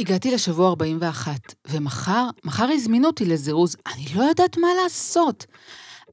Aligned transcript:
הגעתי 0.00 0.30
לשבוע 0.30 0.68
41, 0.68 1.54
ומחר, 1.68 2.28
מחר 2.44 2.68
הזמינו 2.72 3.06
אותי 3.06 3.24
לזירוז, 3.24 3.76
אני 3.94 4.04
לא 4.14 4.22
יודעת 4.22 4.56
מה 4.58 4.68
לעשות. 4.82 5.46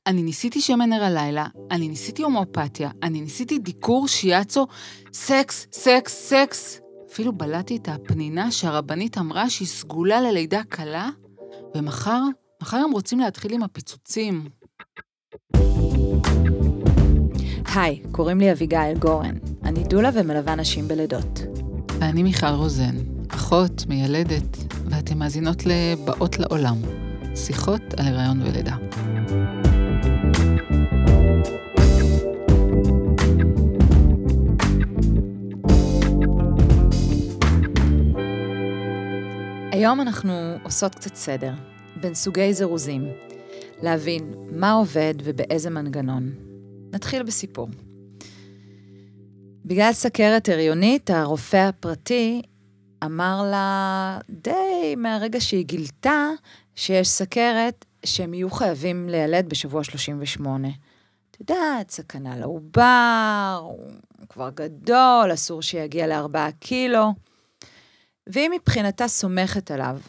אני 0.08 0.24
ניסיתי 0.24 0.62
שמן 0.62 0.94
ער 0.94 1.04
הלילה, 1.04 1.46
אני 1.72 1.88
ניסיתי 1.88 2.24
הומואפתיה, 2.24 2.90
אני 3.04 3.22
ניסיתי 3.22 3.60
דיקור, 3.60 4.08
שיאצו, 4.08 4.68
סקס, 5.14 5.68
סקס, 5.72 6.30
סקס. 6.30 6.80
אפילו 7.12 7.34
בלעתי 7.34 7.76
את 7.76 7.88
הפנינה 7.88 8.52
שהרבנית 8.52 9.18
אמרה 9.18 9.50
שהיא 9.50 9.68
סגולה 9.68 10.22
ללידה 10.22 10.62
קלה, 10.70 11.10
ומחר, 11.76 12.22
מחר 12.62 12.78
הם 12.78 12.92
רוצים 12.92 13.20
להתחיל 13.20 13.54
עם 13.54 13.64
הפיצוצים. 13.64 14.50
היי, 17.76 18.02
קוראים 18.12 18.40
לי 18.40 18.52
אביגיל 18.52 18.98
גורן. 19.00 19.36
אני 19.64 19.84
דולה 19.84 20.10
ומלווה 20.14 20.56
נשים 20.56 20.88
בלידות. 20.88 21.40
ואני 22.00 22.24
מיכל 22.24 22.48
רוזן, 22.48 23.13
אחות, 23.36 23.86
מיילדת, 23.88 24.58
ואתן 24.86 25.18
מאזינות 25.18 25.66
ל"באות 25.66 26.40
לעולם", 26.40 26.78
שיחות 27.36 27.82
על 27.98 28.08
הריון 28.08 28.42
ולידה. 28.42 28.76
היום 39.72 40.02
אנחנו 40.02 40.34
עושות 40.64 40.96
קצת 40.96 41.16
סדר 41.16 41.54
בין 42.02 42.14
סוגי 42.14 42.54
זירוזים, 42.54 43.08
להבין 43.82 44.34
מה 44.52 44.72
עובד 44.72 45.14
ובאיזה 45.24 45.70
מנגנון. 45.70 46.30
נתחיל 46.94 47.24
בסיפור. 47.24 47.68
בגלל 49.66 49.94
סכרת 49.94 50.50
הריונית, 50.50 51.10
הרופא 51.10 51.58
הפרטי 51.58 52.42
אמר 53.06 53.42
לה 53.52 54.20
די 54.30 54.96
מהרגע 54.98 55.42
שהיא 55.42 55.66
גילתה 55.66 56.30
שיש 56.76 57.08
סכרת, 57.08 57.86
שהם 58.06 58.34
יהיו 58.34 58.52
חייבים 58.52 59.10
לילד 59.10 59.50
בשבוע 59.50 59.84
38. 59.84 60.68
את 61.32 61.38
יודעת, 61.40 61.90
סכנה 61.90 62.38
לעובר, 62.38 63.62
הוא 63.62 64.28
כבר 64.30 64.50
גדול, 64.50 65.34
אסור 65.34 65.62
שיגיע 65.62 66.08
לארבעה 66.08 66.52
קילו. 66.52 67.14
והיא 68.28 68.50
מבחינתה 68.50 69.08
סומכת 69.08 69.72
עליו, 69.72 70.00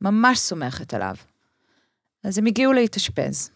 ממש 0.00 0.38
סומכת 0.38 0.94
עליו. 0.94 1.14
אז 2.24 2.38
הם 2.38 2.46
הגיעו 2.46 2.72
להתאשפז. 2.72 3.50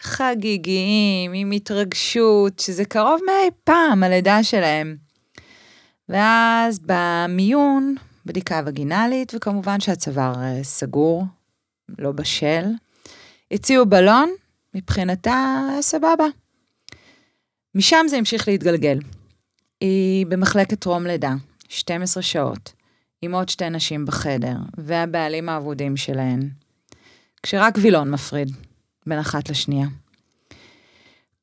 חגיגיים, 0.00 1.32
עם 1.34 1.50
התרגשות, 1.50 2.58
שזה 2.58 2.84
קרוב 2.84 3.20
מאי 3.26 3.50
פעם, 3.64 4.02
הלידה 4.02 4.42
שלהם. 4.42 4.96
ואז 6.12 6.80
במיון, 6.86 7.94
בדיקה 8.26 8.60
וגינלית, 8.66 9.32
וכמובן 9.34 9.80
שהצוואר 9.80 10.34
אה, 10.42 10.64
סגור, 10.64 11.24
לא 11.98 12.12
בשל. 12.12 12.64
הציעו 13.50 13.86
בלון, 13.86 14.30
מבחינתה 14.74 15.68
סבבה. 15.80 16.24
משם 17.74 18.06
זה 18.08 18.16
המשיך 18.16 18.48
להתגלגל. 18.48 18.98
היא 19.80 20.26
במחלקת 20.26 20.80
טרום 20.80 21.06
לידה, 21.06 21.34
12 21.68 22.22
שעות, 22.22 22.72
עם 23.22 23.34
עוד 23.34 23.48
שתי 23.48 23.70
נשים 23.70 24.06
בחדר, 24.06 24.56
והבעלים 24.78 25.48
האבודים 25.48 25.96
שלהן. 25.96 26.48
כשרק 27.42 27.74
וילון 27.82 28.10
מפריד 28.10 28.56
בין 29.06 29.18
אחת 29.18 29.50
לשנייה. 29.50 29.86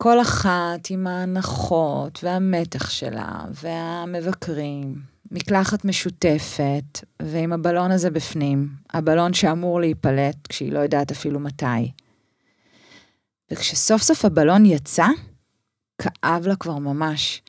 כל 0.04 0.22
אחת 0.22 0.90
עם 0.90 1.08
ההנחות 1.08 2.20
והמתח 2.24 2.90
שלה 2.90 3.42
והמבקרים, 3.52 4.96
מקלחת 5.32 5.86
משותפת, 5.86 7.06
ועם 7.22 7.54
הבלון 7.54 7.92
הזה 7.92 8.10
בפנים, 8.10 8.70
הבלון 8.94 9.34
שאמור 9.34 9.80
להיפלט 9.80 10.48
כשהיא 10.50 10.72
לא 10.72 10.80
יודעת 10.80 11.12
אפילו 11.12 11.40
מתי. 11.40 11.92
וכשסוף 13.52 14.02
סוף 14.02 14.26
הבלון 14.26 14.66
יצא, 14.66 15.08
כאב 16.02 16.48
לה 16.48 16.56
כבר 16.56 16.78
ממש. 16.78 17.42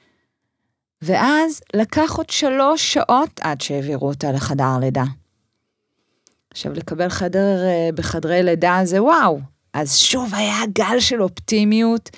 ואז 1.02 1.60
לקח 1.74 2.12
עוד 2.16 2.30
שלוש 2.30 2.92
שעות 2.94 3.40
עד 3.40 3.60
שהעבירו 3.60 4.08
אותה 4.08 4.32
לחדר 4.32 4.78
לידה. 4.80 5.04
עכשיו, 6.50 6.72
לקבל 6.72 7.08
חדר 7.08 7.64
אה, 7.64 7.88
בחדרי 7.94 8.42
לידה 8.42 8.80
זה 8.84 9.02
וואו. 9.02 9.40
אז 9.74 9.96
שוב 9.96 10.34
היה 10.34 10.60
גל 10.72 11.00
של 11.00 11.22
אופטימיות. 11.22 12.10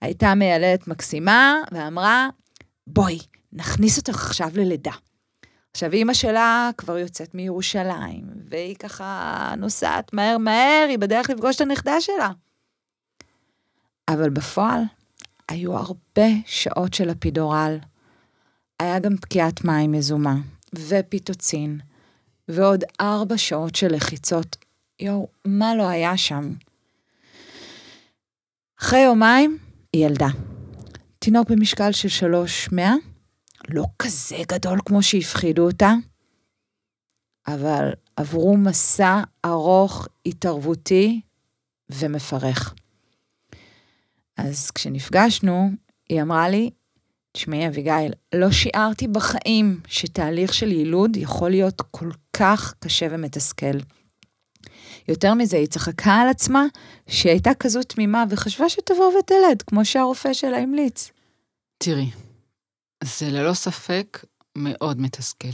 הייתה 0.00 0.34
מיילדת 0.34 0.88
מקסימה 0.88 1.56
ואמרה, 1.72 2.28
בואי, 2.86 3.18
נכניס 3.52 3.98
אותך 3.98 4.26
עכשיו 4.26 4.50
ללידה. 4.54 4.92
עכשיו, 5.72 5.92
אימא 5.92 6.14
שלה 6.14 6.70
כבר 6.78 6.98
יוצאת 6.98 7.34
מירושלים, 7.34 8.24
והיא 8.50 8.76
ככה 8.76 9.54
נוסעת 9.58 10.12
מהר 10.12 10.38
מהר, 10.38 10.86
היא 10.88 10.98
בדרך 10.98 11.30
לפגוש 11.30 11.56
את 11.56 11.60
הנכדה 11.60 12.00
שלה. 12.00 12.30
אבל 14.08 14.30
בפועל, 14.30 14.80
היו 15.48 15.76
הרבה 15.76 16.26
שעות 16.46 16.94
של 16.94 17.10
אפידורל. 17.10 17.78
היה 18.80 18.98
גם 18.98 19.16
פקיעת 19.16 19.64
מים 19.64 19.94
יזומה, 19.94 20.36
ופיטוצין, 20.74 21.80
ועוד 22.48 22.84
ארבע 23.00 23.38
שעות 23.38 23.74
של 23.74 23.94
לחיצות. 23.94 24.56
יואו, 25.00 25.28
מה 25.44 25.74
לא 25.74 25.88
היה 25.88 26.16
שם? 26.16 26.52
אחרי 28.80 29.00
יומיים, 29.00 29.58
היא 29.92 30.06
ילדה. 30.06 30.28
תינוק 31.18 31.50
במשקל 31.50 31.92
של 31.92 32.08
שלוש 32.08 32.68
מאה, 32.72 32.94
לא 33.68 33.84
כזה 33.98 34.36
גדול 34.48 34.78
כמו 34.84 35.02
שהפחידו 35.02 35.66
אותה, 35.66 35.92
אבל 37.46 37.90
עברו 38.16 38.56
מסע 38.56 39.22
ארוך, 39.44 40.08
התערבותי 40.26 41.20
ומפרך. 41.90 42.74
אז 44.36 44.70
כשנפגשנו, 44.70 45.70
היא 46.08 46.22
אמרה 46.22 46.48
לי, 46.48 46.70
תשמעי, 47.32 47.68
אביגיל, 47.68 48.12
לא 48.34 48.50
שיערתי 48.50 49.08
בחיים 49.08 49.80
שתהליך 49.86 50.54
של 50.54 50.72
יילוד 50.72 51.16
יכול 51.16 51.50
להיות 51.50 51.82
כל 51.90 52.10
כך 52.32 52.74
קשה 52.78 53.06
ומתסכל. 53.10 53.78
יותר 55.08 55.34
מזה, 55.34 55.56
היא 55.56 55.66
צחקה 55.66 56.14
על 56.14 56.28
עצמה 56.28 56.64
שהיא 57.08 57.32
הייתה 57.32 57.54
כזו 57.54 57.82
תמימה 57.82 58.24
וחשבה 58.30 58.68
שתבוא 58.68 59.12
ותלד, 59.18 59.62
כמו 59.66 59.84
שהרופא 59.84 60.32
שלה 60.32 60.58
המליץ. 60.58 61.10
תראי, 61.78 62.10
זה 63.04 63.30
ללא 63.30 63.54
ספק 63.54 64.24
מאוד 64.58 65.00
מתסכל. 65.00 65.48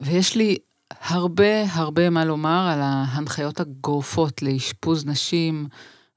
ויש 0.00 0.36
לי 0.36 0.58
הרבה 0.90 1.72
הרבה 1.72 2.10
מה 2.10 2.24
לומר 2.24 2.68
על 2.72 2.80
ההנחיות 2.82 3.60
הגורפות 3.60 4.42
לאשפוז 4.42 5.06
נשים 5.06 5.68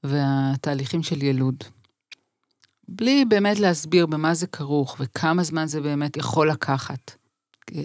והתהליכים 0.04 1.02
של 1.02 1.22
ילוד. 1.22 1.64
בלי 2.88 3.24
באמת 3.24 3.58
להסביר 3.58 4.06
במה 4.06 4.34
זה 4.34 4.46
כרוך 4.46 4.96
וכמה 5.00 5.42
זמן 5.42 5.66
זה 5.66 5.80
באמת 5.80 6.16
יכול 6.16 6.50
לקחת. 6.50 7.16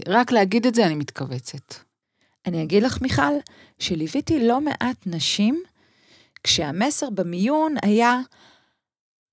רק 0.08 0.32
להגיד 0.32 0.68
את 0.68 0.76
זה 0.76 0.86
אני 0.86 0.96
מתכווצת. 0.96 1.74
אני 2.46 2.64
אגיד 2.64 2.84
לך, 2.84 3.02
מיכל, 3.02 3.34
שליוויתי 3.80 4.48
לא 4.48 4.62
מעט 4.62 4.98
נשים 5.06 5.64
כשהמסר 6.44 7.10
במיון 7.10 7.76
היה 7.82 8.20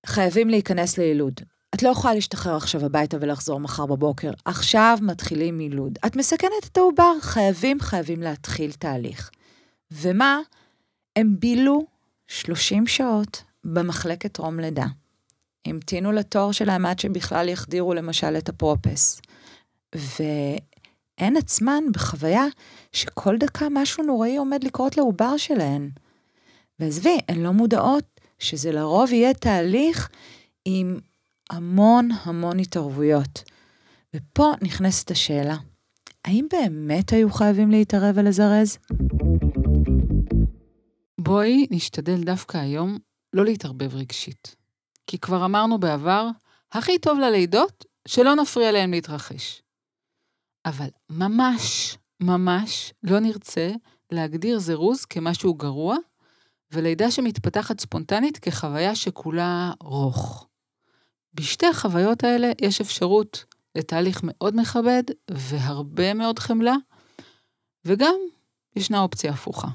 חייבים 0.06 0.49
להיכנס 0.49 0.99
לילוד. 0.99 1.41
את 1.75 1.83
לא 1.83 1.89
יכולה 1.89 2.15
להשתחרר 2.15 2.56
עכשיו 2.56 2.84
הביתה 2.84 3.17
ולחזור 3.21 3.61
מחר 3.61 3.87
בבוקר. 3.87 4.31
עכשיו 4.45 4.99
מתחילים 5.03 5.61
יילוד. 5.61 5.99
את 6.06 6.17
מסכנת 6.17 6.67
את 6.73 6.77
העובר, 6.77 7.12
חייבים, 7.21 7.81
חייבים 7.81 8.23
להתחיל 8.23 8.73
תהליך. 8.73 9.31
ומה? 9.91 10.41
הם 11.17 11.37
בילו 11.39 11.84
30 12.27 12.87
שעות 12.87 13.43
במחלקת 13.65 14.33
טרום 14.33 14.61
לידה. 14.61 14.87
המתינו 15.67 16.12
לתור 16.12 16.53
שלהם 16.53 16.87
עד 16.87 16.99
שבכלל 16.99 17.49
יחדירו 17.49 17.94
למשל 17.94 18.37
את 18.39 18.49
הפרופס. 18.49 19.21
והן 21.22 21.37
עצמן 21.37 21.85
בחוויה 21.93 22.44
שכל 22.93 23.37
דקה 23.38 23.67
משהו 23.70 24.05
נוראי 24.05 24.37
עומד 24.37 24.64
לקרות 24.64 24.96
לעובר 24.96 25.37
שלהן. 25.37 25.91
ועזבי, 26.79 27.19
הן 27.29 27.43
לא 27.43 27.52
מודעות 27.52 28.20
שזה 28.38 28.73
לרוב 28.73 29.12
יהיה 29.12 29.35
תהליך 29.35 30.08
עם 30.64 30.99
המון 31.50 32.08
המון 32.23 32.58
התערבויות. 32.58 33.43
ופה 34.17 34.52
נכנסת 34.62 35.11
השאלה, 35.11 35.56
האם 36.25 36.46
באמת 36.52 37.12
היו 37.12 37.31
חייבים 37.31 37.70
להתערב 37.70 38.14
ולזרז? 38.19 38.79
בואי 41.20 41.67
נשתדל 41.70 42.23
דווקא 42.25 42.58
היום 42.58 42.99
לא 43.32 43.44
להתערבב 43.44 43.94
רגשית. 43.94 44.56
כי 45.06 45.19
כבר 45.19 45.44
אמרנו 45.44 45.79
בעבר, 45.79 46.29
הכי 46.73 46.99
טוב 46.99 47.19
ללידות, 47.19 47.85
שלא 48.08 48.35
נפריע 48.35 48.73
להם 48.73 48.91
להתרחש. 48.91 49.62
אבל 50.64 50.88
ממש, 51.11 51.97
ממש 52.20 52.93
לא 53.03 53.20
נרצה 53.20 53.70
להגדיר 54.12 54.59
זירוז 54.59 55.05
כמשהו 55.05 55.55
גרוע, 55.55 55.97
ולידה 56.73 57.11
שמתפתחת 57.11 57.81
ספונטנית 57.81 58.38
כחוויה 58.38 58.94
שכולה 58.94 59.73
רוך. 59.81 60.47
בשתי 61.35 61.67
החוויות 61.67 62.25
האלה 62.25 62.53
יש 62.61 62.81
אפשרות 62.81 63.44
לתהליך 63.75 64.20
מאוד 64.25 64.56
מכבד 64.56 65.03
והרבה 65.31 66.14
מאוד 66.14 66.38
חמלה, 66.38 66.75
וגם 67.85 68.15
ישנה 68.76 69.00
אופציה 69.00 69.32
הפוכה. 69.32 69.69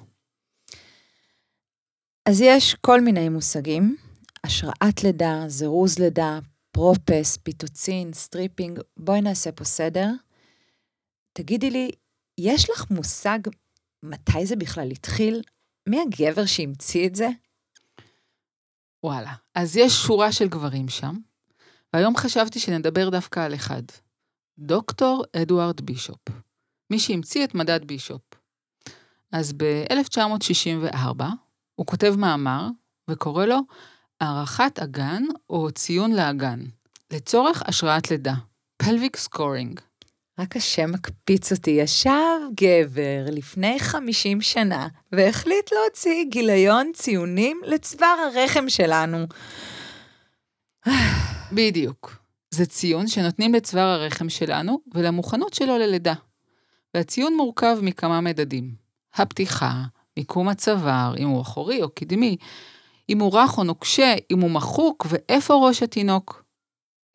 אז 2.26 2.42
יש 2.42 2.76
כל 2.82 3.02
מיני 3.02 3.30
מושגים, 3.30 3.96
השראת 4.44 5.04
לידה, 5.04 5.44
זירוז 5.48 6.00
לידה, 6.00 6.40
Propess, 6.72 7.38
פיטוצין, 7.38 8.14
stripping, 8.14 8.80
בואי 8.98 9.22
נעשה 9.22 9.52
פה 9.52 9.64
סדר. 9.64 10.08
תגידי 11.38 11.70
לי, 11.70 11.92
יש 12.38 12.70
לך 12.70 12.92
מושג 12.92 13.40
מתי 14.04 14.46
זה 14.46 14.56
בכלל 14.56 14.92
התחיל? 14.92 15.42
מי 15.90 16.02
הגבר 16.02 16.46
שהמציא 16.46 17.08
את 17.08 17.16
זה? 17.16 17.28
וואלה, 19.04 19.34
אז 19.56 19.78
יש 19.78 19.94
שורה 19.94 20.32
של 20.32 20.48
גברים 20.48 20.90
שם, 20.90 21.18
והיום 21.94 22.18
חשבתי 22.18 22.60
שנדבר 22.60 23.10
דווקא 23.10 23.40
על 23.40 23.56
אחד, 23.56 23.82
דוקטור 24.60 25.24
אדוארד 25.42 25.82
בישופ, 25.82 26.30
מי 26.90 27.00
שהמציא 27.00 27.44
את 27.44 27.56
מדד 27.56 27.86
בישופ. 27.86 28.22
אז 29.32 29.54
ב-1964 29.54 31.24
הוא 31.76 31.86
כותב 31.86 32.14
מאמר 32.18 32.68
וקורא 33.10 33.46
לו 33.46 33.60
הערכת 34.22 34.80
אגן 34.80 35.24
או 35.50 35.72
ציון 35.72 36.12
לאגן, 36.12 36.60
לצורך 37.14 37.64
השראת 37.66 38.12
לידה, 38.12 38.34
pelvic 38.84 39.18
scoring. 39.28 39.87
רק 40.40 40.56
השם 40.56 40.92
מקפיץ 40.92 41.52
אותי. 41.52 41.72
ישב 41.72 42.40
גבר 42.54 43.26
לפני 43.32 43.80
50 43.80 44.42
שנה 44.42 44.88
והחליט 45.12 45.72
להוציא 45.72 46.26
גיליון 46.30 46.92
ציונים 46.94 47.62
לצוואר 47.66 48.18
הרחם 48.36 48.70
שלנו. 48.70 49.18
בדיוק. 51.52 52.18
זה 52.52 52.66
ציון 52.66 53.08
שנותנים 53.08 53.54
לצוואר 53.54 53.88
הרחם 53.88 54.30
שלנו 54.30 54.80
ולמוכנות 54.94 55.54
שלו 55.54 55.78
ללידה. 55.78 56.14
והציון 56.94 57.36
מורכב 57.36 57.78
מכמה 57.82 58.22
מדדים. 58.22 58.76
הפתיחה, 59.14 59.84
מיקום 60.18 60.50
הצוואר, 60.50 61.14
אם 61.18 61.28
הוא 61.28 61.42
אחורי 61.42 61.82
או 61.82 61.90
קדמי, 61.90 62.38
אם 63.10 63.20
הוא 63.20 63.34
רך 63.34 63.58
או 63.58 63.64
נוקשה, 63.64 64.16
אם 64.32 64.40
הוא 64.40 64.52
מחוק 64.52 65.06
ואיפה 65.10 65.54
ראש 65.54 65.84
התינוק. 65.84 66.44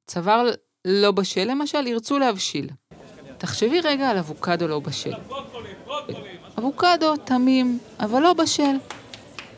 צוואר 0.06 0.50
לא 0.84 1.10
בשל 1.10 1.44
למשל, 1.44 1.86
ירצו 1.86 2.18
להבשיל. 2.18 2.68
תחשבי 3.42 3.80
רגע 3.80 4.10
על 4.10 4.18
אבוקדו 4.18 4.68
לא 4.68 4.80
בשל. 4.80 5.12
אבוקדו 6.58 7.16
תמים, 7.16 7.78
אבל 8.00 8.20
לא 8.22 8.32
בשל. 8.32 8.76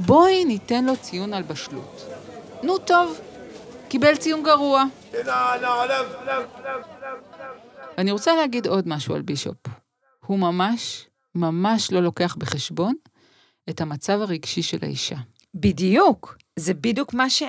בואי 0.01 0.45
ניתן 0.45 0.85
לו 0.85 0.97
ציון 0.97 1.33
על 1.33 1.43
בשלות. 1.43 2.07
נו 2.63 2.79
טוב, 2.79 3.21
קיבל 3.89 4.17
ציון 4.17 4.43
גרוע. 4.43 4.85
אני 7.99 8.11
רוצה 8.11 8.37
להגיד 8.37 8.67
עוד 8.67 8.89
משהו 8.89 9.15
על 9.15 9.23
בישופ. 9.23 9.57
הוא 10.27 10.39
ממש, 10.39 11.07
ממש 11.35 11.93
לא 11.93 12.03
לוקח 12.03 12.37
בחשבון 12.39 12.95
את 13.71 13.81
המצב 13.81 14.21
הרגשי 14.21 14.63
של 14.63 14.79
האישה. 14.83 15.17
בדיוק, 15.55 16.37
זה 16.57 16.75
בדיוק 16.75 17.15
מה 17.15 17.31
ש... 17.31 17.43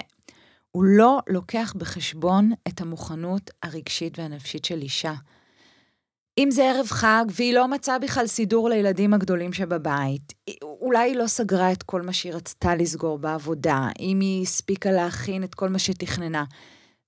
הוא 0.72 0.84
לא 0.84 1.20
לוקח 1.28 1.74
בחשבון 1.78 2.52
את 2.68 2.82
המוכנות 2.82 3.52
הרגשית 3.64 4.20
והנפשית 4.20 4.66
של 4.66 4.82
אישה. 4.82 5.14
אם 6.38 6.52
זה 6.52 6.64
ערב 6.64 6.88
חג 6.88 7.26
והיא 7.30 7.54
לא 7.54 7.68
מצאה 7.68 8.00
בכלל 8.00 8.28
סידור 8.28 8.70
לילדים 8.70 9.14
הגדולים 9.14 9.54
שבבית, 9.54 10.34
אולי 10.62 11.10
היא 11.10 11.16
לא 11.16 11.28
סגרה 11.28 11.72
את 11.72 11.84
כל 11.84 12.02
מה 12.02 12.14
שהיא 12.14 12.34
רצתה 12.34 12.76
לסגור 12.76 13.18
בעבודה, 13.18 13.88
אם 14.00 14.20
היא 14.20 14.42
הספיקה 14.42 14.92
להכין 14.92 15.44
את 15.44 15.56
כל 15.56 15.70
מה 15.70 15.80
שתכננה. 15.80 16.44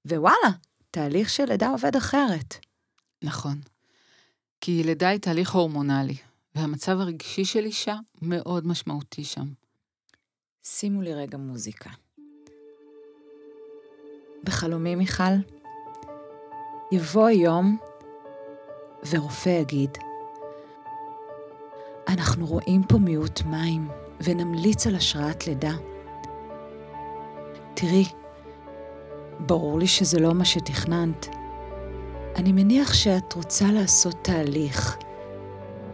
ווואלה, 0.06 0.52
תהליך 0.92 1.30
של 1.30 1.46
לידה 1.46 1.70
עובד 1.70 1.96
אחרת. 1.96 2.56
נכון. 3.24 3.58
כי 4.62 4.84
לידה 4.84 5.08
היא 5.08 5.20
תהליך 5.20 5.52
הורמונלי, 5.52 6.16
והמצב 6.56 7.00
הרגשי 7.00 7.46
של 7.46 7.66
אישה 7.66 7.96
מאוד 8.22 8.68
משמעותי 8.68 9.24
שם. 9.24 9.48
שימו 10.64 11.02
לי 11.02 11.14
רגע 11.14 11.38
מוזיקה. 11.38 11.90
בחלומי, 14.44 14.96
מיכל, 14.96 15.24
יבוא 16.92 17.30
יום 17.30 17.78
ורופא 19.06 19.50
יגיד, 19.50 19.98
אנחנו 22.08 22.46
רואים 22.46 22.84
פה 22.84 22.98
מיעוט 22.98 23.42
מים 23.46 23.88
ונמליץ 24.24 24.88
על 24.88 24.96
השראת 24.96 25.48
לידה. 25.48 25.74
תראי, 27.74 28.06
ברור 29.40 29.80
לי 29.80 29.88
שזה 29.88 30.20
לא 30.20 30.34
מה 30.34 30.46
שתכננת. 30.46 31.28
אני 32.36 32.52
מניח 32.52 32.94
שאת 32.94 33.34
רוצה 33.34 33.66
לעשות 33.72 34.16
תהליך. 34.22 34.98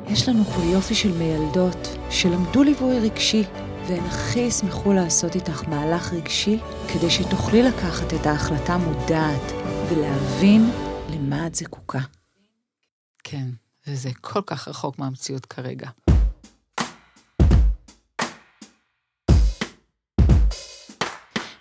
יש 0.08 0.30
לנו 0.30 0.44
פה 0.44 0.62
יופי 0.62 0.96
של 0.96 1.18
מיילדות 1.18 1.98
שלמדו 2.10 2.64
ליווי 2.64 3.00
רגשי, 3.00 3.44
והן 3.88 4.04
הכי 4.04 4.40
ישמחו 4.40 4.94
לעשות 4.94 5.36
איתך 5.36 5.68
מהלך 5.68 6.14
רגשי 6.14 6.60
כדי 6.94 7.10
שתוכלי 7.10 7.64
לקחת 7.64 8.14
את 8.14 8.26
ההחלטה 8.26 8.78
מודעת 8.78 9.52
ולהבין 9.90 10.70
למה 11.10 11.48
את 11.48 11.56
זקוקה. 11.56 12.00
כן, 13.24 13.50
וזה 13.88 14.10
כל 14.22 14.42
כך 14.46 14.68
רחוק 14.68 15.00
מהמציאות 15.00 15.46
כרגע. 15.46 15.90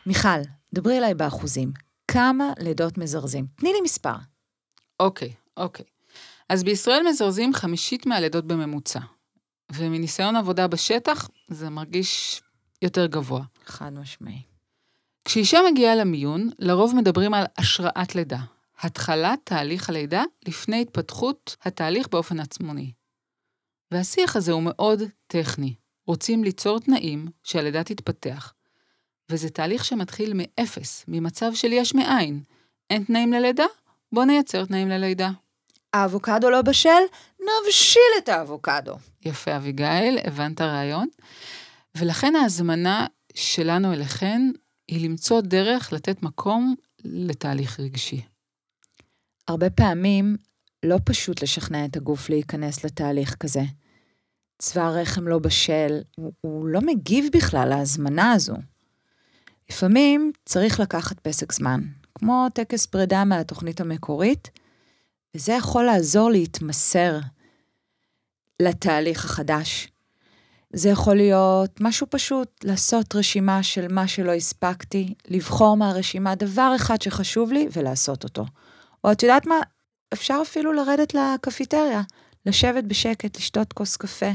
מיכל, 0.07 0.29
דברי 0.75 0.99
אליי 0.99 1.15
באחוזים. 1.15 1.73
כמה 2.09 2.53
לידות 2.59 2.99
מזרזים? 2.99 3.47
תני 3.57 3.73
לי 3.73 3.81
מספר. 3.81 4.15
אוקיי, 5.01 5.33
אוקיי. 5.57 5.87
אז 6.49 6.65
בישראל 6.65 7.03
מזרזים 7.09 7.55
חמישית 7.55 8.07
מהלידות 8.07 8.47
בממוצע, 8.47 9.01
ומניסיון 9.73 10.37
עבודה 10.37 10.67
בשטח, 10.69 11.29
זה 11.49 11.71
מרגיש 11.71 12.43
יותר 12.83 13.07
גבוה. 13.07 13.43
חד 13.67 13.93
משמעי. 13.93 14.43
כשאישה 15.25 15.59
מגיעה 15.71 15.95
למיון, 15.95 16.51
לרוב 16.59 16.97
מדברים 16.97 17.35
על 17.35 17.45
השראת 17.59 18.15
לידה, 18.15 18.41
התחלת 18.83 19.39
תהליך 19.45 19.89
הלידה 19.89 20.23
לפני 20.49 20.83
התפתחות 20.83 21.57
התהליך 21.63 22.09
באופן 22.09 22.41
עצמוני. 22.41 22.93
והשיח 23.91 24.37
הזה 24.37 24.53
הוא 24.53 24.63
מאוד 24.63 25.03
טכני. 25.27 25.75
רוצים 26.07 26.45
ליצור 26.45 26.81
תנאים 26.81 27.29
שהלידה 27.43 27.85
תתפתח, 27.85 28.55
וזה 29.31 29.51
תהליך 29.51 29.85
שמתחיל 29.85 30.33
מאפס, 30.35 31.05
ממצב 31.09 31.55
של 31.55 31.73
יש 31.73 31.95
מאין. 31.95 32.43
אין 32.91 33.05
תנאים 33.05 33.33
ללידה? 33.33 33.65
בוא 34.13 34.25
נייצר 34.25 34.65
תנאים 34.65 34.89
ללידה. 34.89 35.31
האבוקדו 35.93 36.51
לא 36.51 36.63
בשל? 36.63 37.03
נבשיל 37.41 38.13
את 38.19 38.29
האבוקדו. 38.29 38.97
יפה, 39.25 39.57
אביגיל, 39.57 40.19
הבנת 40.25 40.61
רעיון. 40.61 41.09
ולכן 41.95 42.37
ההזמנה 42.37 43.07
שלנו 43.35 43.93
אליכן 43.93 44.51
היא 44.89 45.09
למצוא 45.09 45.41
דרך 45.41 45.93
לתת 45.93 46.23
מקום 46.23 46.75
לתהליך 47.05 47.81
רגשי. 47.81 48.32
הרבה 49.49 49.71
פעמים 49.71 50.37
לא 50.83 50.99
פשוט 51.05 51.43
לשכנע 51.43 51.85
את 51.85 51.97
הגוף 51.97 52.31
להיכנס 52.31 52.85
לתהליך 52.85 53.35
כזה. 53.35 53.63
צבא 54.59 54.89
רחם 54.89 55.29
לא 55.29 55.39
בשל, 55.39 56.01
הוא, 56.17 56.33
הוא 56.41 56.67
לא 56.67 56.81
מגיב 56.81 57.27
בכלל 57.33 57.69
להזמנה 57.69 58.33
הזו. 58.33 58.57
לפעמים 59.71 60.33
צריך 60.45 60.81
לקחת 60.81 61.21
פסק 61.21 61.53
זמן, 61.53 61.81
כמו 62.15 62.47
טקס 62.55 62.87
פרידה 62.87 63.25
מהתוכנית 63.25 63.81
המקורית, 63.81 64.51
וזה 65.37 65.53
יכול 65.53 65.85
לעזור 65.85 66.31
להתמסר 66.31 67.19
לתהליך 68.63 69.25
החדש. 69.25 69.89
זה 70.73 70.89
יכול 70.89 71.17
להיות 71.17 71.81
משהו 71.81 72.07
פשוט, 72.11 72.65
לעשות 72.65 73.15
רשימה 73.15 73.63
של 73.63 73.93
מה 73.93 74.09
שלא 74.09 74.33
הספקתי, 74.33 75.15
לבחור 75.29 75.77
מהרשימה 75.77 76.35
דבר 76.35 76.73
אחד 76.77 77.03
שחשוב 77.03 77.53
לי 77.53 77.69
ולעשות 77.73 78.25
אותו. 78.25 78.45
או 79.05 79.13
את 79.13 79.23
יודעת 79.23 79.47
מה, 79.47 79.61
אפשר 80.13 80.39
אפילו 80.43 80.73
לרדת 80.73 81.15
לקפיטריה, 81.15 82.03
לשבת 82.47 82.85
בשקט, 82.85 83.37
לשתות 83.37 83.73
כוס 83.73 83.97
קפה, 83.97 84.31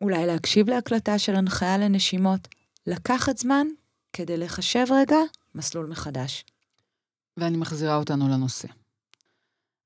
אולי 0.00 0.26
להקשיב 0.26 0.68
להקלטה 0.68 1.18
של 1.18 1.36
הנחיה 1.36 1.78
לנשימות, 1.78 2.48
לקחת 2.86 3.38
זמן 3.38 3.66
כדי 4.12 4.36
לחשב 4.36 4.86
רגע 4.90 5.18
מסלול 5.54 5.86
מחדש. 5.86 6.44
ואני 7.36 7.56
מחזירה 7.56 7.96
אותנו 7.96 8.28
לנושא. 8.28 8.68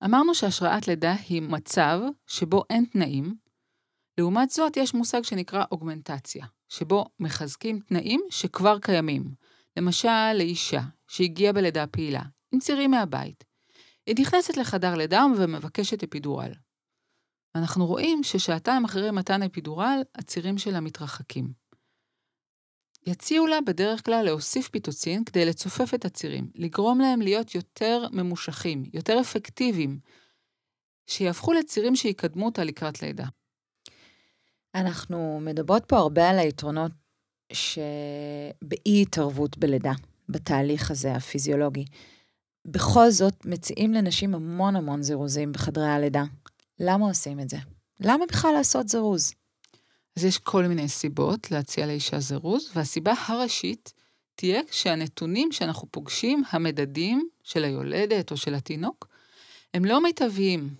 אמרנו 0.04 0.34
שהשראת 0.34 0.88
לידה 0.88 1.12
היא 1.28 1.42
מצב 1.42 2.00
שבו 2.26 2.64
אין 2.70 2.84
תנאים, 2.84 3.34
לעומת 4.18 4.50
זאת 4.50 4.76
יש 4.76 4.94
מושג 4.94 5.22
שנקרא 5.22 5.64
אוגמנטציה, 5.72 6.46
שבו 6.68 7.06
מחזקים 7.20 7.80
תנאים 7.80 8.20
שכבר 8.30 8.78
קיימים. 8.78 9.34
למשל, 9.76 10.32
לאישה 10.34 10.80
שהגיעה 11.08 11.52
בלידה 11.52 11.86
פעילה, 11.86 12.22
עם 12.52 12.60
צירים 12.60 12.90
מהבית. 12.90 13.44
היא 14.10 14.16
נכנסת 14.20 14.56
לחדר 14.56 14.94
לידה 14.94 15.24
ומבקשת 15.38 16.02
אפידורל. 16.02 16.52
ואנחנו 17.54 17.86
רואים 17.86 18.22
ששעתיים 18.22 18.84
אחרי 18.84 19.10
מתן 19.10 19.42
אפידורל, 19.42 20.02
הצירים 20.14 20.58
שלה 20.58 20.80
מתרחקים. 20.80 21.52
יציעו 23.06 23.46
לה 23.46 23.60
בדרך 23.60 24.04
כלל 24.04 24.22
להוסיף 24.24 24.68
פיטוצין 24.68 25.24
כדי 25.24 25.44
לצופף 25.44 25.94
את 25.94 26.04
הצירים, 26.04 26.50
לגרום 26.54 27.00
להם 27.00 27.20
להיות 27.20 27.54
יותר 27.54 28.06
ממושכים, 28.12 28.84
יותר 28.92 29.20
אפקטיביים, 29.20 29.98
שיהפכו 31.06 31.52
לצירים 31.52 31.96
שיקדמו 31.96 32.46
אותה 32.46 32.64
לקראת 32.64 33.02
לידה. 33.02 33.26
אנחנו 34.74 35.40
מדברות 35.40 35.84
פה 35.84 35.96
הרבה 35.96 36.30
על 36.30 36.38
היתרונות 36.38 36.92
שבאי 37.52 39.02
התערבות 39.02 39.58
בלידה, 39.58 39.92
בתהליך 40.28 40.90
הזה 40.90 41.12
הפיזיולוגי. 41.12 41.84
בכל 42.64 43.10
זאת, 43.10 43.46
מציעים 43.46 43.92
לנשים 43.92 44.34
המון 44.34 44.76
המון 44.76 45.02
זירוזים 45.02 45.52
בחדרי 45.52 45.88
הלידה. 45.88 46.24
למה 46.80 47.06
עושים 47.06 47.40
את 47.40 47.50
זה? 47.50 47.56
למה 48.00 48.26
בכלל 48.26 48.52
לעשות 48.52 48.88
זירוז? 48.88 49.32
אז 50.16 50.24
יש 50.24 50.38
כל 50.38 50.64
מיני 50.64 50.88
סיבות 50.88 51.50
להציע 51.50 51.86
לאישה 51.86 52.20
זירוז, 52.20 52.70
והסיבה 52.74 53.12
הראשית 53.26 53.92
תהיה 54.34 54.60
שהנתונים 54.70 55.52
שאנחנו 55.52 55.88
פוגשים, 55.90 56.42
המדדים 56.50 57.28
של 57.42 57.64
היולדת 57.64 58.30
או 58.30 58.36
של 58.36 58.54
התינוק, 58.54 59.08
הם 59.74 59.84
לא 59.84 60.02
מיטביים. 60.02 60.74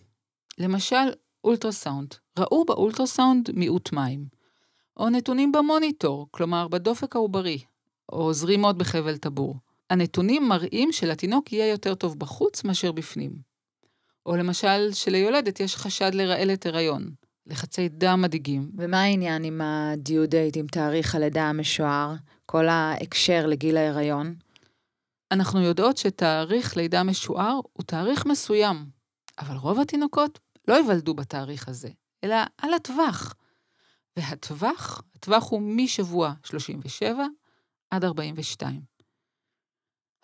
למשל, 0.59 1.11
אולטרסאונד. 1.45 2.15
ראו 2.39 2.65
באולטרסאונד 2.65 3.51
מיעוט 3.55 3.93
מים. 3.93 4.25
או 4.97 5.09
נתונים 5.09 5.53
במוניטור, 5.53 6.29
כלומר 6.31 6.69
בדופק 6.69 7.17
העוברי, 7.17 7.59
או 8.13 8.33
זרימות 8.33 8.79
בחבל 8.79 9.17
טבור. 9.17 9.57
הנתונים 9.91 10.49
מראים 10.49 10.93
שלתינוק 10.93 11.53
יהיה 11.53 11.71
יותר 11.71 11.95
טוב 11.95 12.19
בחוץ 12.19 12.65
מאשר 12.65 12.93
בפנים. 12.93 13.33
או 14.27 14.37
למשל, 14.37 14.93
שליולדת 14.93 15.61
יש 15.61 15.77
חשד 15.77 16.15
לרעלת 16.15 16.67
הריון, 16.67 17.11
לחצי 17.47 17.89
דם 17.89 18.23
מדאיגים. 18.23 18.71
ומה 18.79 19.03
העניין 19.03 19.45
עם 19.45 19.61
הדיו 19.61 20.29
דייט, 20.29 20.57
עם 20.57 20.67
תאריך 20.67 21.15
הלידה 21.15 21.43
המשוער, 21.43 22.15
כל 22.47 22.69
ההקשר 22.69 23.47
לגיל 23.47 23.77
ההיריון? 23.77 24.35
אנחנו 25.31 25.61
יודעות 25.61 25.97
שתאריך 25.97 26.77
לידה 26.77 27.03
משוער 27.03 27.61
הוא 27.73 27.85
תאריך 27.87 28.27
מסוים, 28.27 28.87
אבל 29.39 29.57
רוב 29.57 29.81
התינוקות 29.81 30.39
לא 30.69 30.75
ייוולדו 30.75 31.15
בתאריך 31.15 31.69
הזה, 31.69 31.89
אלא 32.25 32.37
על 32.59 32.75
הטווח. 32.75 33.35
והטווח, 34.17 35.03
הטווח 35.15 35.51
הוא 35.51 35.63
משבוע 35.63 36.33
37 36.45 37.27
עד 37.91 38.05
42. 38.05 38.90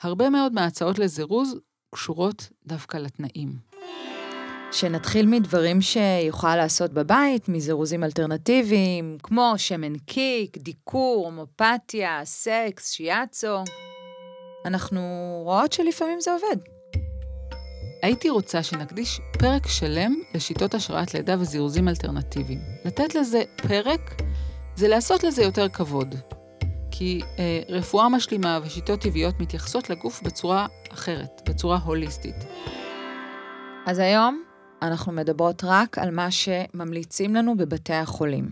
הרבה 0.03 0.31
מאוד 0.31 0.53
מההצעות 0.53 0.99
לזירוז 0.99 1.55
קשורות 1.95 2.49
דווקא 2.67 2.97
לתנאים. 2.97 3.53
שנתחיל 4.73 5.27
מדברים 5.27 5.81
שיוכל 5.81 6.57
לעשות 6.57 6.93
בבית, 6.93 7.49
מזירוזים 7.49 8.05
אלטרנטיביים, 8.05 9.19
כמו 9.23 9.55
שמן 9.57 9.99
קיק, 9.99 10.59
דיקור, 10.59 11.25
הומופתיה, 11.25 12.21
סקס, 12.25 12.91
שיאצו. 12.91 13.65
אנחנו 14.65 15.01
רואות 15.45 15.73
שלפעמים 15.73 16.21
זה 16.21 16.31
עובד. 16.33 16.63
הייתי 18.03 18.31
רוצה 18.31 18.63
שנקדיש 18.63 19.21
פרק 19.39 19.67
שלם 19.67 20.15
לשיטות 20.35 20.75
השראת 20.75 21.15
לידה 21.15 21.37
וזירוזים 21.39 21.89
אלטרנטיביים. 21.89 22.61
לתת 22.85 23.15
לזה 23.15 23.43
פרק 23.57 24.23
זה 24.77 24.89
לעשות 24.89 25.25
לזה 25.25 25.43
יותר 25.43 25.69
כבוד. 25.69 26.36
כי 26.99 27.21
אה, 27.39 27.61
רפואה 27.69 28.09
משלימה 28.09 28.61
ושיטות 28.65 29.01
טבעיות 29.01 29.41
מתייחסות 29.41 29.91
לגוף 29.91 30.23
בצורה 30.23 30.67
אחרת, 30.93 31.49
בצורה 31.49 31.79
הוליסטית. 31.79 32.35
אז 33.87 33.99
היום 33.99 34.43
אנחנו 34.83 35.13
מדברות 35.13 35.65
רק 35.65 35.99
על 35.99 36.11
מה 36.11 36.31
שממליצים 36.31 37.35
לנו 37.35 37.57
בבתי 37.57 37.93
החולים. 37.93 38.51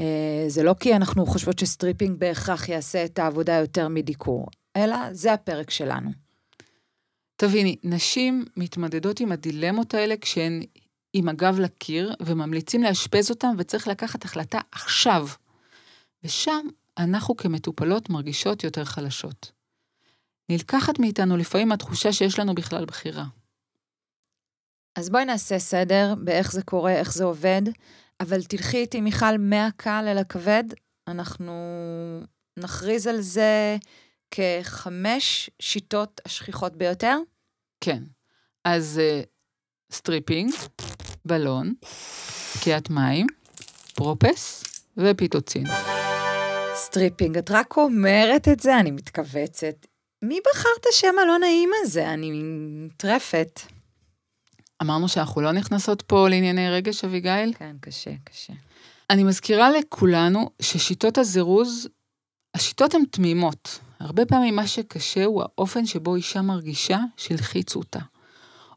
אה, 0.00 0.44
זה 0.48 0.62
לא 0.62 0.74
כי 0.80 0.96
אנחנו 0.96 1.26
חושבות 1.26 1.58
ש 1.58 1.69
stripping 1.69 2.18
בהכרח 2.18 2.68
יעשה 2.68 3.04
את 3.04 3.18
העבודה 3.18 3.54
יותר 3.54 3.88
מדיקור, 3.88 4.46
אלא 4.76 4.96
זה 5.12 5.32
הפרק 5.32 5.70
שלנו. 5.70 6.10
תביני, 7.36 7.76
נשים 7.84 8.44
מתמודדות 8.56 9.20
עם 9.20 9.32
הדילמות 9.32 9.94
האלה 9.94 10.14
כשהן 10.20 10.62
עם 11.12 11.28
הגב 11.28 11.58
לקיר 11.58 12.14
וממליצים 12.20 12.82
לאשפז 12.82 13.30
אותן 13.30 13.54
וצריך 13.58 13.88
לקחת 13.88 14.24
החלטה 14.24 14.58
עכשיו. 14.72 15.26
ושם 16.24 16.66
אנחנו 16.98 17.36
כמטופלות 17.36 18.10
מרגישות 18.10 18.64
יותר 18.64 18.84
חלשות. 18.84 19.52
נלקחת 20.48 20.98
מאיתנו 20.98 21.36
לפעמים 21.36 21.72
התחושה 21.72 22.12
שיש 22.12 22.38
לנו 22.38 22.54
בכלל 22.54 22.84
בחירה. 22.84 23.24
אז 24.96 25.10
בואי 25.10 25.24
נעשה 25.24 25.58
סדר 25.58 26.14
באיך 26.18 26.52
זה 26.52 26.62
קורה, 26.62 26.92
איך 26.92 27.12
זה 27.12 27.24
עובד, 27.24 27.62
אבל 28.20 28.44
תלכי 28.44 28.76
איתי, 28.76 29.00
מיכל, 29.00 29.38
מהקל 29.38 30.04
אל 30.08 30.18
הכבד. 30.18 30.64
אנחנו 31.08 31.52
נכריז 32.58 33.06
על 33.06 33.20
זה 33.20 33.76
כחמש 34.30 35.50
שיטות 35.62 36.20
השכיחות 36.24 36.76
ביותר. 36.76 37.18
כן. 37.80 38.02
אז 38.64 39.00
אה, 39.00 39.26
stripping, 39.94 40.52
בלון, 41.24 41.74
פקיעת 42.54 42.90
מים, 42.90 43.26
Propess 43.94 44.64
ופיטוצין. 44.96 45.66
stripping, 46.76 47.38
את 47.38 47.50
רק 47.50 47.76
אומרת 47.76 48.48
את 48.48 48.60
זה, 48.60 48.80
אני 48.80 48.90
מתכווצת. 48.90 49.86
מי 50.22 50.38
בחר 50.40 50.68
את 50.80 50.86
השם 50.92 51.14
הלא 51.22 51.38
נעים 51.38 51.70
הזה? 51.82 52.10
אני 52.10 52.30
טרפת. 52.96 53.60
אמרנו 54.82 55.08
שאנחנו 55.08 55.40
לא 55.40 55.52
נכנסות 55.52 56.02
פה 56.02 56.28
לענייני 56.28 56.70
רגש, 56.70 57.04
אביגיל? 57.04 57.54
כן, 57.58 57.76
קשה, 57.80 58.10
קשה. 58.24 58.52
אני 59.10 59.24
מזכירה 59.24 59.70
לכולנו 59.70 60.50
ששיטות 60.62 61.18
הזירוז, 61.18 61.88
השיטות 62.54 62.94
הן 62.94 63.04
תמימות. 63.04 63.78
הרבה 64.00 64.26
פעמים 64.26 64.56
מה 64.56 64.66
שקשה 64.66 65.24
הוא 65.24 65.42
האופן 65.42 65.86
שבו 65.86 66.16
אישה 66.16 66.42
מרגישה 66.42 66.98
שהלחיצו 67.16 67.78
אותה, 67.78 68.00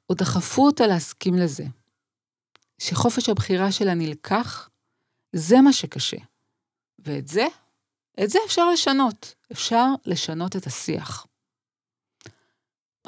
או 0.10 0.16
דחפו 0.16 0.66
אותה 0.66 0.88
להסכים 0.88 1.36
לזה. 1.36 1.66
שחופש 2.82 3.30
הבחירה 3.30 3.72
שלה 3.72 3.94
נלקח, 3.94 4.70
זה 5.34 5.62
מה 5.62 5.74
שקשה. 5.74 6.18
ואת 7.00 7.28
זה, 7.28 7.48
את 8.24 8.30
זה 8.30 8.40
אפשר 8.46 8.70
לשנות. 8.70 9.36
אפשר 9.52 9.86
לשנות 10.06 10.56
את 10.56 10.68
השיח. 10.68 11.28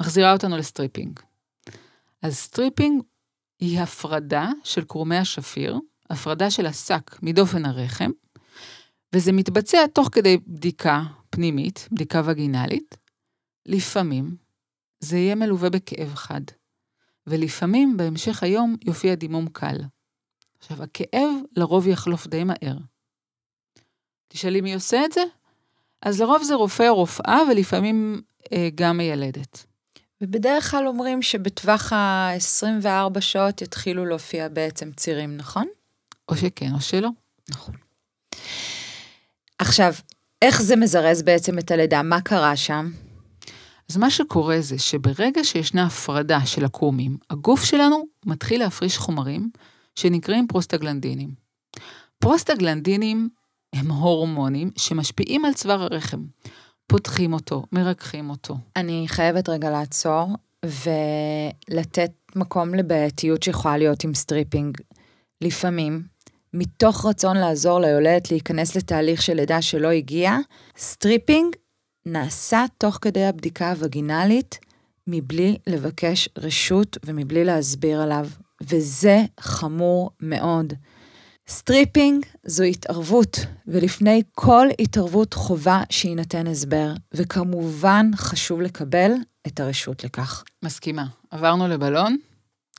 מחזירה 0.00 0.32
אותנו 0.32 0.56
ל 0.56 0.62
stripping. 0.62 1.20
אז 2.22 2.36
stripping 2.36 3.02
היא 3.60 3.80
הפרדה 3.80 4.48
של 4.64 4.84
קרומי 4.84 5.16
השפיר, 5.16 5.78
הפרדה 6.10 6.50
של 6.50 6.66
השק 6.66 7.22
מדופן 7.22 7.64
הרחם, 7.64 8.10
וזה 9.12 9.32
מתבצע 9.32 9.86
תוך 9.86 10.08
כדי 10.12 10.36
בדיקה 10.46 11.02
פנימית, 11.30 11.88
בדיקה 11.92 12.22
וגינלית. 12.24 12.96
לפעמים 13.66 14.36
זה 15.00 15.16
יהיה 15.18 15.34
מלווה 15.34 15.70
בכאב 15.70 16.14
חד, 16.14 16.40
ולפעמים 17.26 17.96
בהמשך 17.96 18.42
היום 18.42 18.76
יופיע 18.84 19.14
דימום 19.14 19.48
קל. 19.48 19.76
עכשיו, 20.58 20.82
הכאב 20.82 21.30
לרוב 21.56 21.86
יחלוף 21.86 22.26
די 22.26 22.44
מהר. 22.44 22.76
תשאלי 24.32 24.60
מי 24.60 24.74
עושה 24.74 25.04
את 25.04 25.12
זה? 25.12 25.22
אז 26.02 26.20
לרוב 26.20 26.42
זה 26.42 26.54
רופא 26.54 26.88
או 26.88 26.94
רופאה, 26.94 27.40
ולפעמים 27.50 28.20
אה, 28.52 28.68
גם 28.74 28.96
מיילדת. 28.96 29.64
ובדרך 30.20 30.70
כלל 30.70 30.86
אומרים 30.86 31.22
שבטווח 31.22 31.92
ה-24 31.92 33.20
שעות 33.20 33.62
יתחילו 33.62 34.04
להופיע 34.04 34.48
בעצם 34.48 34.92
צירים, 34.96 35.36
נכון? 35.36 35.66
או 36.28 36.36
שכן 36.36 36.74
או 36.74 36.80
שלא. 36.80 37.08
נכון. 37.50 37.74
עכשיו, 39.58 39.94
איך 40.42 40.62
זה 40.62 40.76
מזרז 40.76 41.22
בעצם 41.22 41.58
את 41.58 41.70
הלידה? 41.70 42.02
מה 42.02 42.20
קרה 42.20 42.56
שם? 42.56 42.90
אז 43.90 43.96
מה 43.96 44.10
שקורה 44.10 44.60
זה 44.60 44.78
שברגע 44.78 45.44
שישנה 45.44 45.86
הפרדה 45.86 46.46
של 46.46 46.64
הקרומים, 46.64 47.16
הגוף 47.30 47.64
שלנו 47.64 48.06
מתחיל 48.26 48.60
להפריש 48.60 48.98
חומרים 48.98 49.50
שנקראים 49.94 50.46
פרוסטגלנדינים. 50.46 51.34
פרוסטגלנדינים 52.18 53.28
הם 53.72 53.90
הורמונים 53.90 54.70
שמשפיעים 54.76 55.44
על 55.44 55.52
צוואר 55.52 55.82
הרחם. 55.82 56.24
פותחים 56.86 57.32
אותו, 57.32 57.62
מרככים 57.72 58.30
אותו. 58.30 58.56
אני 58.76 59.04
חייבת 59.08 59.48
רגע 59.48 59.70
לעצור 59.70 60.28
ולתת 60.64 62.12
מקום 62.36 62.74
לבעייתיות 62.74 63.42
שיכולה 63.42 63.78
להיות 63.78 64.04
עם 64.04 64.14
stripping. 64.14 64.78
לפעמים, 65.40 66.02
מתוך 66.54 67.06
רצון 67.06 67.36
לעזור 67.36 67.80
ליולדת 67.80 68.30
להיכנס 68.30 68.76
לתהליך 68.76 69.22
של 69.22 69.34
לידה 69.34 69.62
שלא 69.62 69.90
הגיע, 69.90 70.36
stripping 70.78 71.56
נעשה 72.06 72.64
תוך 72.78 72.98
כדי 73.00 73.24
הבדיקה 73.24 73.70
הווגינלית 73.70 74.58
מבלי 75.06 75.56
לבקש 75.66 76.28
רשות 76.38 76.98
ומבלי 77.06 77.44
להסביר 77.44 78.00
עליו, 78.00 78.28
וזה 78.62 79.22
חמור 79.40 80.10
מאוד. 80.20 80.72
stripping 81.48 82.26
זו 82.46 82.64
התערבות, 82.64 83.36
ולפני 83.66 84.22
כל 84.32 84.66
התערבות 84.78 85.34
חובה 85.34 85.82
שיינתן 85.90 86.46
הסבר, 86.46 86.92
וכמובן 87.14 88.10
חשוב 88.16 88.60
לקבל 88.60 89.12
את 89.46 89.60
הרשות 89.60 90.04
לכך. 90.04 90.44
מסכימה. 90.62 91.06
עברנו 91.30 91.68
לבלון? 91.68 92.16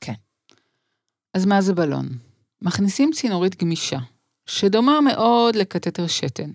כן. 0.02 0.14
אז 1.34 1.46
מה 1.46 1.62
זה 1.62 1.74
בלון? 1.74 2.10
מכניסים 2.62 3.12
צינורית 3.14 3.62
גמישה, 3.62 4.00
שדומה 4.46 5.02
מאוד 5.02 5.56
לקטטר 5.56 6.08
שתן. 6.08 6.52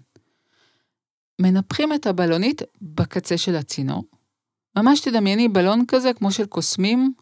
מנפחים 1.41 1.93
את 1.93 2.07
הבלונית 2.07 2.62
בקצה 2.83 3.38
של 3.38 3.57
הצינור. 3.57 4.05
ממש 4.77 5.00
תדמייני 5.00 5.49
בלון 5.49 5.85
כזה, 5.88 6.12
כמו 6.12 6.33
של 6.33 6.47
קוסמים, 6.47 7.12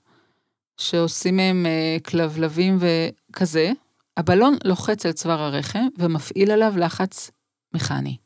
שעושים 0.76 1.36
מהם 1.36 1.66
אה, 1.66 1.96
כלבלבים 2.04 2.78
וכזה. 2.80 3.72
הבלון 4.16 4.56
לוחץ 4.64 5.06
על 5.06 5.12
צוואר 5.12 5.40
הרחם 5.40 5.86
ומפעיל 5.98 6.50
עליו 6.50 6.74
לחץ 6.76 7.30
מכני. 7.74 8.16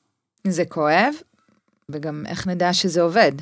זה 0.47 0.65
כואב, 0.65 1.15
וגם 1.91 2.25
איך 2.27 2.47
נדע 2.47 2.73
שזה 2.73 3.03
עובד? 3.03 3.33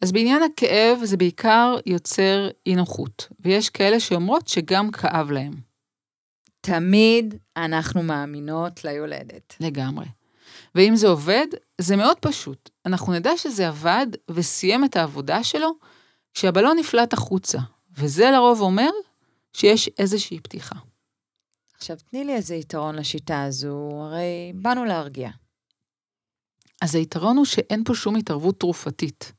אז 0.00 0.12
בעניין 0.12 0.42
הכאב 0.42 0.98
זה 1.04 1.16
בעיקר 1.16 1.76
יוצר 1.86 2.48
אי 2.66 2.74
נוחות, 2.74 3.28
ויש 3.40 3.70
כאלה 3.70 4.00
שאומרות 4.00 4.48
שגם 4.48 4.90
כאב 4.90 5.30
להם. 5.30 5.52
תמיד 6.60 7.34
אנחנו 7.56 8.02
מאמינות 8.02 8.84
ליולדת. 8.84 9.56
לגמרי. 9.60 10.06
ואם 10.74 10.96
זה 10.96 11.08
עובד, 11.08 11.46
זה 11.78 11.96
מאוד 11.96 12.16
פשוט. 12.18 12.70
אנחנו 12.86 13.12
נדע 13.12 13.36
שזה 13.36 13.68
עבד 13.68 14.06
וסיים 14.30 14.84
את 14.84 14.96
העבודה 14.96 15.44
שלו 15.44 15.72
כשהבלון 16.34 16.78
נפלט 16.78 17.12
החוצה, 17.12 17.58
וזה 17.98 18.30
לרוב 18.30 18.60
אומר 18.60 18.90
שיש 19.52 19.90
איזושהי 19.98 20.40
פתיחה. 20.40 20.74
עכשיו, 21.82 21.96
תני 22.10 22.24
לי 22.24 22.34
איזה 22.34 22.54
יתרון 22.54 22.94
לשיטה 22.94 23.42
הזו, 23.42 24.02
הרי 24.04 24.52
באנו 24.54 24.84
להרגיע. 24.84 25.30
אז 26.80 26.94
היתרון 26.94 27.36
הוא 27.36 27.44
שאין 27.44 27.84
פה 27.84 27.94
שום 27.94 28.16
התערבות 28.16 28.60
תרופתית. 28.60 29.32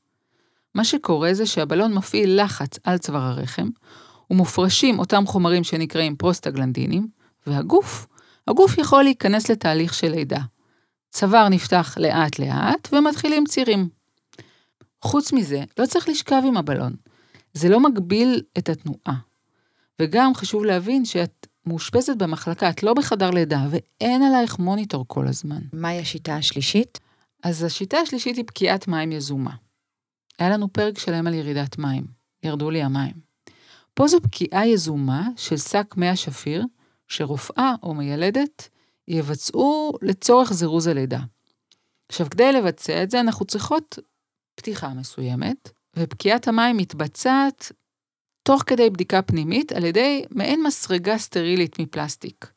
מה 0.74 0.84
שקורה 0.84 1.34
זה 1.34 1.46
שהבלון 1.46 1.94
מפעיל 1.94 2.42
לחץ 2.42 2.78
על 2.84 2.98
צוואר 2.98 3.22
הרחם, 3.22 3.68
ומופרשים 4.30 4.98
אותם 4.98 5.26
חומרים 5.26 5.64
שנקראים 5.64 6.16
פרוסטגלנדינים, 6.16 7.08
והגוף, 7.46 8.06
הגוף 8.48 8.78
יכול 8.78 9.02
להיכנס 9.02 9.50
לתהליך 9.50 9.94
של 9.94 10.08
לידה. 10.08 10.40
צוואר 11.10 11.48
נפתח 11.48 11.94
לאט-לאט 12.00 12.88
ומתחילים 12.92 13.44
צירים. 13.46 13.88
חוץ 15.02 15.32
מזה, 15.32 15.64
לא 15.78 15.86
צריך 15.86 16.08
לשכב 16.08 16.42
עם 16.46 16.56
הבלון. 16.56 16.96
זה 17.54 17.68
לא 17.68 17.80
מגביל 17.80 18.42
את 18.58 18.68
התנועה. 18.68 19.16
וגם 20.00 20.34
חשוב 20.34 20.64
להבין 20.64 21.04
שאת 21.04 21.46
מאושפזת 21.66 22.16
במחלקה, 22.16 22.70
את 22.70 22.82
לא 22.82 22.94
בחדר 22.94 23.30
לידה, 23.30 23.66
ואין 23.70 24.22
עלייך 24.22 24.58
מוניטור 24.58 25.04
כל 25.08 25.28
הזמן. 25.28 25.60
מהי 25.72 25.98
השיטה 25.98 26.36
השלישית? 26.36 27.00
אז 27.42 27.62
השיטה 27.62 27.98
השלישית 27.98 28.36
היא 28.36 28.44
פקיעת 28.46 28.88
מים 28.88 29.12
יזומה. 29.12 29.54
היה 30.38 30.50
לנו 30.50 30.72
פרק 30.72 30.98
שלם 30.98 31.26
על 31.26 31.34
ירידת 31.34 31.78
מים, 31.78 32.06
ירדו 32.42 32.70
לי 32.70 32.82
המים. 32.82 33.14
פה 33.94 34.08
זו 34.08 34.20
פקיעה 34.20 34.66
יזומה 34.66 35.28
של 35.36 35.56
שק 35.56 35.94
מי 35.96 36.08
השפיר, 36.08 36.64
שרופאה 37.08 37.74
או 37.82 37.94
מיילדת 37.94 38.68
יבצעו 39.08 39.92
לצורך 40.02 40.52
זירוז 40.52 40.86
הלידה. 40.86 41.20
עכשיו, 42.08 42.30
כדי 42.30 42.52
לבצע 42.52 43.02
את 43.02 43.10
זה, 43.10 43.20
אנחנו 43.20 43.46
צריכות 43.46 43.98
פתיחה 44.54 44.88
מסוימת, 44.88 45.70
ופקיעת 45.96 46.48
המים 46.48 46.76
מתבצעת 46.76 47.72
תוך 48.44 48.62
כדי 48.66 48.90
בדיקה 48.90 49.22
פנימית 49.22 49.72
על 49.72 49.84
ידי 49.84 50.24
מעין 50.30 50.62
מסרגה 50.62 51.18
סטרילית 51.18 51.78
מפלסטיק. 51.78 52.50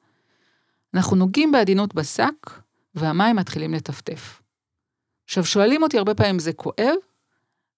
אנחנו 0.93 1.15
נוגעים 1.15 1.51
בעדינות 1.51 1.95
בשק, 1.95 2.49
והמים 2.95 3.35
מתחילים 3.35 3.73
לטפטף. 3.73 4.41
עכשיו, 5.25 5.45
שואלים 5.45 5.83
אותי 5.83 5.97
הרבה 5.97 6.15
פעמים, 6.15 6.39
זה 6.39 6.53
כואב? 6.53 6.95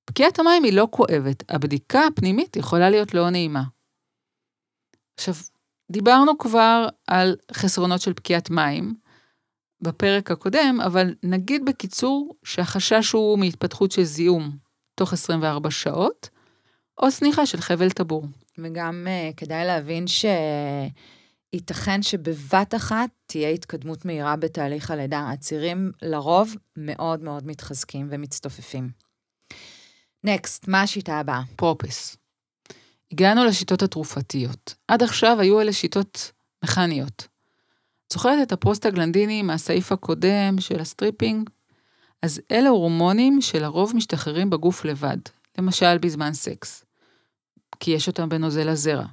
פקיעת 0.05 0.39
המים 0.39 0.63
היא 0.63 0.73
לא 0.73 0.87
כואבת, 0.91 1.43
הבדיקה 1.49 2.07
הפנימית 2.07 2.55
יכולה 2.55 2.89
להיות 2.89 3.13
לא 3.13 3.29
נעימה. 3.29 3.63
עכשיו, 5.17 5.33
דיברנו 5.91 6.37
כבר 6.37 6.87
על 7.07 7.35
חסרונות 7.51 8.01
של 8.01 8.13
פקיעת 8.13 8.49
מים 8.49 8.93
בפרק 9.81 10.31
הקודם, 10.31 10.77
אבל 10.85 11.15
נגיד 11.23 11.65
בקיצור 11.65 12.35
שהחשש 12.43 13.11
הוא 13.11 13.39
מהתפתחות 13.39 13.91
של 13.91 14.03
זיהום 14.03 14.57
תוך 14.95 15.13
24 15.13 15.71
שעות, 15.71 16.29
או 17.01 17.11
סניחה 17.11 17.45
של 17.45 17.61
חבל 17.61 17.89
טבור. 17.89 18.25
וגם 18.57 19.07
uh, 19.07 19.35
כדאי 19.37 19.65
להבין 19.65 20.05
שייתכן 21.51 22.01
שבבת 22.01 22.75
אחת 22.75 23.09
תהיה 23.25 23.49
התקדמות 23.49 24.05
מהירה 24.05 24.35
בתהליך 24.35 24.91
הלידה. 24.91 25.29
הצירים 25.33 25.91
לרוב 26.01 26.55
מאוד 26.77 27.23
מאוד 27.23 27.47
מתחזקים 27.47 28.07
ומצטופפים. 28.11 28.89
next, 30.23 30.67
מה 30.67 30.81
השיטה 30.81 31.19
הבאה? 31.19 31.41
Propess. 31.55 32.17
הגענו 33.11 33.45
לשיטות 33.45 33.81
התרופתיות. 33.81 34.75
עד 34.87 35.03
עכשיו 35.03 35.39
היו 35.39 35.61
אלה 35.61 35.73
שיטות 35.73 36.31
מכניות. 36.63 37.27
זוכרת 38.13 38.47
את 38.47 38.51
הפרוסטגלנדינים 38.51 39.41
מהסעיף 39.41 39.91
הקודם 39.91 40.55
של 40.59 40.79
ה 40.79 40.86
stripping? 40.86 41.49
אז 42.21 42.41
אלה 42.51 42.69
הורמונים 42.69 43.41
שלרוב 43.41 43.95
משתחררים 43.95 44.49
בגוף 44.49 44.85
לבד, 44.85 45.17
למשל 45.57 45.97
בזמן 45.97 46.33
סקס, 46.33 46.85
כי 47.79 47.91
יש 47.91 48.07
אותם 48.07 48.29
בנוזל 48.29 48.69
הזרע. 48.69 49.05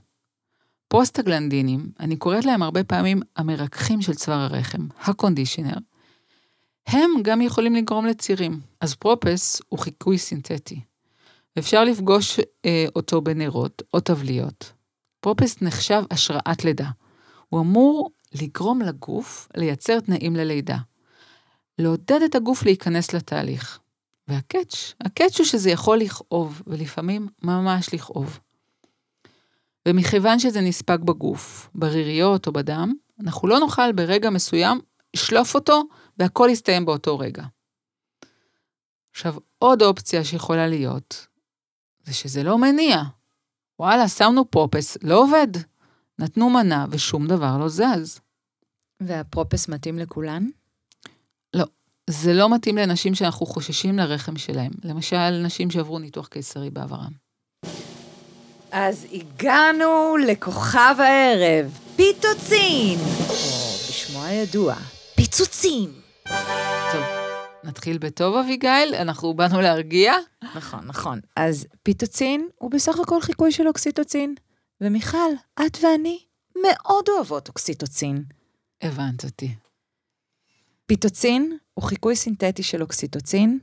פרוסטגלנדינים, 0.89 1.91
אני 2.01 2.17
קוראת 2.17 2.45
להם 2.45 2.63
הרבה 2.63 2.85
פעמים 2.85 3.21
המרככים 3.37 4.03
של 4.03 4.15
צוואר 4.15 4.39
הרחם, 4.39 4.87
ה 5.01 5.07
conditioner, 5.07 5.77
הם 6.87 7.11
גם 7.23 7.41
יכולים 7.41 7.75
לגרום 7.75 8.07
לצירים. 8.07 8.61
אז 8.81 8.95
Propess 8.95 9.61
הוא 9.69 9.79
חיקוי 9.79 10.19
סינתטי. 10.19 10.81
אפשר 11.59 11.85
לפגוש 11.85 12.41
אה, 12.65 12.85
אותו 12.97 13.21
בנרות 13.21 13.83
או 13.95 14.01
טבליות. 14.01 14.73
Propess 15.21 15.63
נחשב 15.63 16.03
השראת 16.11 16.65
לידה. 16.65 16.89
הוא 17.49 17.61
אמור 17.61 18.11
לגרום 18.35 18.81
לגוף 18.81 19.49
לייצר 19.57 20.01
תנאים 20.01 20.37
ללידה. 20.37 20.77
לעודד 21.79 22.23
את 22.25 22.35
הגוף 22.35 22.63
להיכנס 22.65 23.15
לתהליך. 23.15 23.79
וה 24.29 24.45
catch, 24.45 24.95
ה 25.01 25.07
catch 25.07 25.39
הוא 25.39 25.47
שזה 25.47 25.71
יכול 25.71 25.99
לכאוב, 25.99 26.63
ולפעמים 26.67 27.29
ממש 27.43 27.95
לכאוב. 27.95 28.39
ומכיוון 29.87 30.39
שזה 30.39 30.61
נספג 30.61 30.99
בגוף, 31.05 31.71
בריריות 31.75 32.47
או 32.47 32.53
בדם, 32.53 32.93
אנחנו 33.21 33.49
לא 33.49 33.59
נוכל 33.59 33.93
ברגע 33.93 34.31
מסוים 34.31 34.81
לשלוף 35.15 35.55
אותו 35.55 35.83
והכל 36.19 36.49
יסתיים 36.53 36.87
באותו 36.87 37.19
רגע. 37.19 37.45
עכשיו, 39.11 39.35
עוד 39.59 39.83
אופציה 39.83 40.25
שיכולה 40.25 40.67
להיות, 40.67 41.27
זה 42.05 42.15
שזה 42.15 42.43
לא 42.43 42.59
מניע. 42.59 43.03
וואלה, 43.79 44.09
שמנו 44.09 44.51
פרופס, 44.51 44.97
לא 45.03 45.23
עובד. 45.23 45.49
נתנו 46.19 46.51
מנה 46.51 46.87
ושום 46.91 47.27
דבר 47.27 47.59
לא 47.59 47.69
זז. 47.69 48.21
והפרופס 49.01 49.69
מתאים 49.69 49.99
לכולן? 49.99 50.47
לא, 51.55 51.65
זה 52.11 52.33
לא 52.33 52.55
מתאים 52.55 52.77
לנשים 52.77 53.15
שאנחנו 53.15 53.47
חוששים 53.47 53.99
לרחם 53.99 54.37
שלהם. 54.37 54.73
למשל, 54.85 55.31
נשים 55.31 55.71
שעברו 55.71 55.99
ניתוח 55.99 56.27
קיסרי 56.29 56.71
בעברם. 56.71 57.26
אז 58.79 59.07
הגענו 59.13 60.17
לכוכב 60.17 60.97
הערב, 60.99 61.79
פיתוצין, 61.97 62.99
או 62.99 63.35
בשמו 63.89 64.25
הידוע, 64.25 64.75
פיצוצים. 65.15 65.93
טוב, 66.93 67.05
נתחיל 67.65 67.99
בטוב, 67.99 68.37
אביגיל, 68.37 68.95
אנחנו 68.95 69.35
באנו 69.35 69.61
להרגיע. 69.61 70.15
נכון, 70.57 70.81
נכון. 70.87 71.21
אז 71.37 71.67
פיטוצין 71.83 72.49
הוא 72.59 72.71
בסך 72.71 72.99
הכל 72.99 73.21
חיקוי 73.21 73.53
של 73.53 73.69
אוקסיטוצין. 73.69 74.35
ומיכל, 74.81 75.31
את 75.67 75.79
ואני 75.83 76.19
מאוד 76.63 77.09
אוהבות 77.09 77.49
אוקסיטוצין. 77.49 78.25
הבנת 78.83 79.25
אותי. 79.25 79.55
פיטוצין 80.87 81.59
הוא 81.75 81.85
חיקוי 81.85 82.17
סינתטי 82.17 82.63
של 82.63 82.83
אוקסיטוצין, 82.83 83.59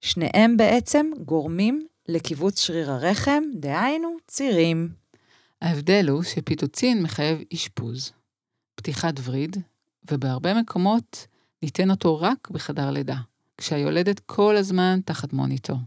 שניהם 0.00 0.56
בעצם 0.56 1.10
גורמים 1.24 1.86
לקיבוץ 2.08 2.60
שריר 2.60 2.90
הרחם, 2.90 3.42
דהיינו 3.54 4.16
צירים. 4.26 4.88
ההבדל 5.62 6.08
הוא 6.08 6.22
שפיטוצין 6.22 7.02
מחייב 7.02 7.38
אשפוז, 7.54 8.12
פתיחת 8.74 9.14
וריד, 9.24 9.56
ובהרבה 10.10 10.54
מקומות 10.54 11.26
ניתן 11.62 11.90
אותו 11.90 12.20
רק 12.20 12.50
בחדר 12.50 12.90
לידה, 12.90 13.16
כשהיולדת 13.58 14.20
כל 14.20 14.56
הזמן 14.56 15.00
תחת 15.04 15.32
מוניטור. 15.32 15.78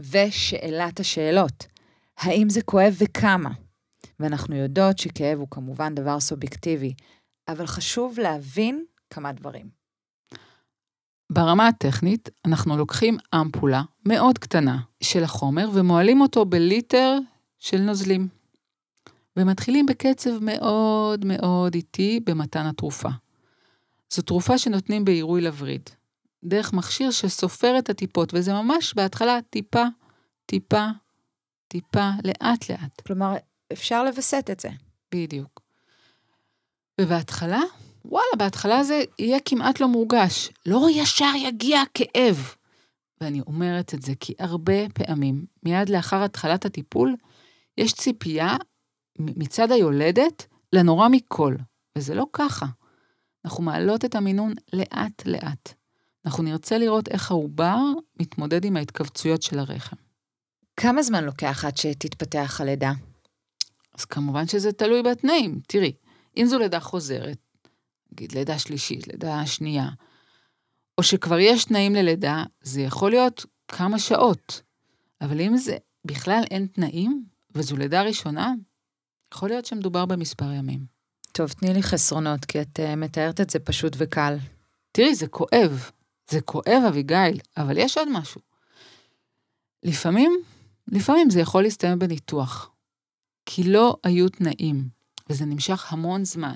ושאלת 0.00 1.00
השאלות, 1.00 1.66
האם 2.18 2.50
זה 2.50 2.62
כואב 2.62 2.94
וכמה? 2.98 3.50
ואנחנו 4.20 4.56
יודעות 4.56 4.98
שכאב 4.98 5.38
הוא 5.38 5.48
כמובן 5.50 5.94
דבר 5.94 6.20
סובייקטיבי, 6.20 6.94
אבל 7.48 7.66
חשוב 7.66 8.18
להבין 8.18 8.84
כמה 9.10 9.32
דברים. 9.32 9.81
ברמה 11.32 11.68
הטכנית, 11.68 12.28
אנחנו 12.44 12.76
לוקחים 12.76 13.16
אמפולה 13.34 13.82
מאוד 14.06 14.38
קטנה 14.38 14.78
של 15.02 15.24
החומר 15.24 15.68
ומועלים 15.72 16.20
אותו 16.20 16.44
בליטר 16.44 17.18
של 17.58 17.80
נוזלים. 17.80 18.28
ומתחילים 19.36 19.86
בקצב 19.86 20.30
מאוד 20.40 21.24
מאוד 21.24 21.74
איטי 21.74 22.20
במתן 22.24 22.66
התרופה. 22.66 23.08
זו 24.10 24.22
תרופה 24.22 24.58
שנותנים 24.58 25.04
בעירוי 25.04 25.40
לווריד, 25.40 25.90
דרך 26.44 26.72
מכשיר 26.72 27.10
שסופר 27.10 27.78
את 27.78 27.90
הטיפות, 27.90 28.34
וזה 28.34 28.52
ממש 28.52 28.94
בהתחלה 28.94 29.38
טיפה, 29.50 29.84
טיפה, 30.46 30.86
טיפה, 31.68 32.10
לאט-לאט. 32.24 33.00
כלומר, 33.06 33.34
אפשר 33.72 34.04
לווסת 34.04 34.48
את 34.52 34.60
זה. 34.60 34.68
בדיוק. 35.14 35.60
ובהתחלה 37.00 37.60
וואלה, 38.04 38.36
בהתחלה 38.38 38.84
זה 38.84 39.02
יהיה 39.18 39.38
כמעט 39.44 39.80
לא 39.80 39.88
מורגש. 39.88 40.50
לא 40.66 40.86
ישר 40.90 41.32
יגיע 41.36 41.80
הכאב. 41.80 42.54
ואני 43.20 43.40
אומרת 43.40 43.94
את 43.94 44.02
זה 44.02 44.12
כי 44.20 44.34
הרבה 44.38 44.88
פעמים, 44.94 45.44
מיד 45.62 45.88
לאחר 45.88 46.22
התחלת 46.22 46.64
הטיפול, 46.64 47.16
יש 47.78 47.92
ציפייה 47.92 48.56
מצד 49.18 49.72
היולדת 49.72 50.46
לנורא 50.72 51.08
מכל, 51.08 51.54
וזה 51.98 52.14
לא 52.14 52.26
ככה. 52.32 52.66
אנחנו 53.44 53.62
מעלות 53.62 54.04
את 54.04 54.14
המינון 54.14 54.54
לאט-לאט. 54.72 55.74
אנחנו 56.26 56.42
נרצה 56.42 56.78
לראות 56.78 57.08
איך 57.08 57.30
העובר 57.30 57.78
מתמודד 58.20 58.64
עם 58.64 58.76
ההתכווצויות 58.76 59.42
של 59.42 59.58
הרחם. 59.58 59.96
כמה 60.76 61.02
זמן 61.02 61.24
לוקח 61.24 61.64
עד 61.64 61.76
שתתפתח 61.76 62.60
הלידה? 62.60 62.92
אז 63.98 64.04
כמובן 64.04 64.46
שזה 64.46 64.72
תלוי 64.72 65.02
בתנאים. 65.02 65.60
תראי, 65.68 65.92
אם 66.36 66.46
זו 66.46 66.58
לידה 66.58 66.80
חוזרת, 66.80 67.38
נגיד 68.12 68.32
לידה 68.32 68.58
שלישית, 68.58 69.08
לידה 69.08 69.46
שנייה, 69.46 69.88
או 70.98 71.02
שכבר 71.02 71.38
יש 71.38 71.64
תנאים 71.64 71.94
ללידה, 71.94 72.44
זה 72.62 72.80
יכול 72.80 73.10
להיות 73.10 73.46
כמה 73.68 73.98
שעות. 73.98 74.62
אבל 75.20 75.40
אם 75.40 75.56
זה 75.56 75.76
בכלל 76.04 76.42
אין 76.50 76.66
תנאים, 76.66 77.24
וזו 77.54 77.76
לידה 77.76 78.02
ראשונה, 78.02 78.52
יכול 79.34 79.48
להיות 79.48 79.66
שמדובר 79.66 80.06
במספר 80.06 80.52
ימים. 80.52 80.86
טוב, 81.32 81.52
תני 81.52 81.74
לי 81.74 81.82
חסרונות, 81.82 82.44
כי 82.44 82.60
את 82.62 82.80
uh, 82.80 82.96
מתארת 82.96 83.40
את 83.40 83.50
זה 83.50 83.58
פשוט 83.58 83.92
וקל. 83.98 84.36
תראי, 84.92 85.14
זה 85.14 85.26
כואב. 85.26 85.90
זה 86.30 86.40
כואב, 86.40 86.82
אביגיל, 86.88 87.40
אבל 87.56 87.78
יש 87.78 87.98
עוד 87.98 88.08
משהו. 88.12 88.40
לפעמים, 89.82 90.32
לפעמים 90.88 91.30
זה 91.30 91.40
יכול 91.40 91.62
להסתיים 91.62 91.98
בניתוח. 91.98 92.70
כי 93.46 93.62
לא 93.62 93.96
היו 94.04 94.28
תנאים, 94.28 94.88
וזה 95.30 95.44
נמשך 95.44 95.92
המון 95.92 96.24
זמן, 96.24 96.54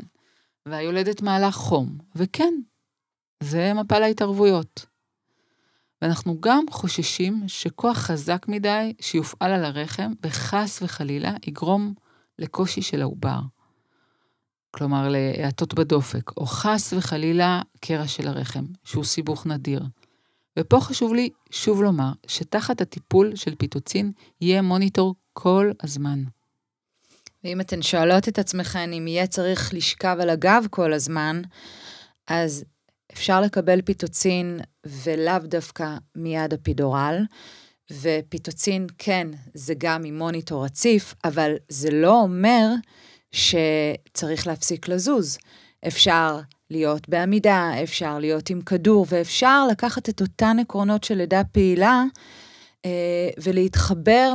והיולדת 0.67 1.23
מעלה 1.23 1.51
חום, 1.51 1.99
וכן, 2.17 2.55
זה 3.43 3.73
מפל 3.75 4.03
ההתערבויות. 4.03 4.87
ואנחנו 6.03 6.41
גם 6.41 6.65
חוששים 6.71 7.43
שכוח 7.47 7.97
חזק 7.97 8.47
מדי 8.49 8.93
שיופעל 9.01 9.53
על 9.53 9.65
הרחם, 9.65 10.13
וחס 10.27 10.83
וחלילה 10.83 11.33
יגרום 11.47 11.95
לקושי 12.39 12.83
של 12.83 13.03
העובר. 13.03 13.41
כלומר 14.71 15.09
להאטות 15.09 15.75
בדופק, 15.75 16.37
או 16.37 16.47
חס 16.47 16.93
וחלילה 16.93 17.63
קרע 17.81 18.09
של 18.09 18.29
הרחם, 18.29 18.65
שהוא 18.85 19.05
סיבוך 19.05 19.47
נדיר. 19.47 19.83
ופה 20.59 20.81
חשוב 20.81 21.15
לי 21.15 21.31
שוב 21.51 21.83
לומר 21.83 22.13
שתחת 22.27 22.81
הטיפול 22.81 23.37
של 23.37 23.55
פיטוצין 23.55 24.13
יהיה 24.41 24.63
מוניטור 24.63 25.15
כל 25.33 25.71
הזמן. 25.83 26.23
ואם 27.47 27.61
אתן 27.61 27.83
שואלות 27.83 28.29
את 28.29 28.39
עצמכן 28.39 28.93
אם 28.93 29.07
יהיה 29.09 29.27
צריך 29.27 29.75
לשכב 29.75 30.17
על 30.21 30.31
הגב 30.31 30.67
כל 30.71 30.93
הזמן, 30.93 31.43
אז 32.29 32.65
אפשר 33.13 33.41
לקבל 33.41 33.83
פיטוצין 33.83 34.61
ולאו 34.87 35.39
דווקא 35.39 35.97
מיד 36.17 36.53
אפידורל. 36.53 37.25
ופיטוצין, 37.91 38.87
כן, 38.99 39.29
זה 39.55 39.75
גם 39.79 40.05
עם 40.05 40.19
מוניטור 40.19 40.65
רציף, 40.65 41.15
אבל 41.25 41.55
זה 41.69 41.91
לא 41.91 42.21
אומר 42.21 42.69
שצריך 43.33 44.47
להפסיק 44.47 44.89
לזוז. 44.89 45.39
אפשר 45.87 46.41
להיות 46.71 47.09
בעמידה, 47.09 47.73
אפשר 47.83 48.19
להיות 48.19 48.51
עם 48.51 48.61
כדור, 48.61 49.07
ואפשר 49.09 49.67
לקחת 49.71 50.09
את 50.09 50.21
אותן 50.21 50.57
עקרונות 50.61 51.05
של 51.05 51.15
לידה 51.15 51.43
פעילה 51.45 52.05
אה, 52.85 53.29
ולהתחבר 53.43 54.33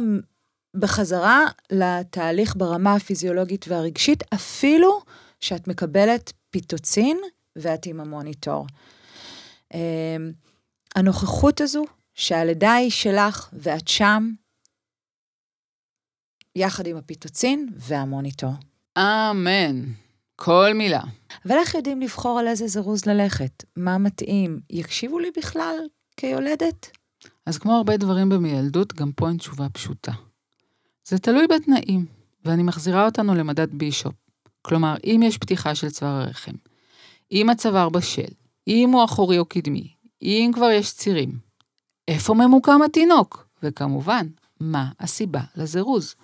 בחזרה 0.76 1.46
לתהליך 1.72 2.56
ברמה 2.58 2.96
הפיזיולוגית 2.96 3.66
והרגשית, 3.68 4.24
אפילו 4.34 5.02
שאת 5.40 5.68
מקבלת 5.68 6.34
פיטוצין 6.50 7.18
ואת 7.56 7.86
עם 7.86 8.00
המוניטור. 8.00 8.68
אה, 9.74 10.18
הנוכחות 10.96 11.62
הזו, 11.62 11.84
שהלידה 12.14 12.74
היא 12.74 12.92
שלך 12.92 13.50
ואת 13.54 13.88
שם, 13.88 14.32
יחד 16.56 16.88
עם 16.88 16.98
הפיטוצין 16.98 17.70
והמוניטור. 17.76 18.54
אמן. 18.98 19.84
כל 20.36 20.72
מילה. 20.76 21.02
אבל 21.46 21.56
איך 21.56 21.76
יודעים 21.76 22.02
לבחור 22.02 22.40
על 22.40 22.48
איזה 22.48 22.68
זירוז 22.68 23.06
ללכת? 23.06 23.64
מה 23.76 23.98
מתאים? 23.98 24.60
יקשיבו 24.70 25.20
לי 25.20 25.32
בכלל 25.38 25.76
כיולדת? 26.18 26.92
אז 27.46 27.58
כמו 27.58 27.78
הרבה 27.78 27.98
דברים 27.98 28.30
במיילדות, 28.30 28.94
גם 28.94 29.12
פה 29.12 29.30
אין 29.30 29.38
תשובה 29.38 29.70
פשוטה. 29.70 30.12
זה 31.12 31.20
תלוי 31.20 31.48
בתנאים, 31.48 32.06
ואני 32.46 32.64
מחזירה 32.64 33.06
אותנו 33.06 33.36
למדד 33.36 33.74
בישופ. 33.74 34.14
כלומר, 34.62 34.96
אם 35.04 35.22
יש 35.24 35.38
פתיחה 35.38 35.76
של 35.76 35.90
צוואר 35.90 36.12
הרחם, 36.12 36.52
אם 37.32 37.50
הצוואר 37.50 37.90
בשל, 37.90 38.32
אם 38.68 38.90
הוא 38.94 39.06
אחורי 39.06 39.40
או 39.40 39.46
קדמי, 39.46 39.94
אם 40.22 40.52
כבר 40.54 40.70
יש 40.70 40.94
צירים, 40.94 41.40
איפה 42.08 42.34
ממוקם 42.34 42.82
התינוק? 42.86 43.48
וכמובן, 43.64 44.28
מה 44.60 44.92
הסיבה 45.00 45.42
לזירוז? 45.56 46.16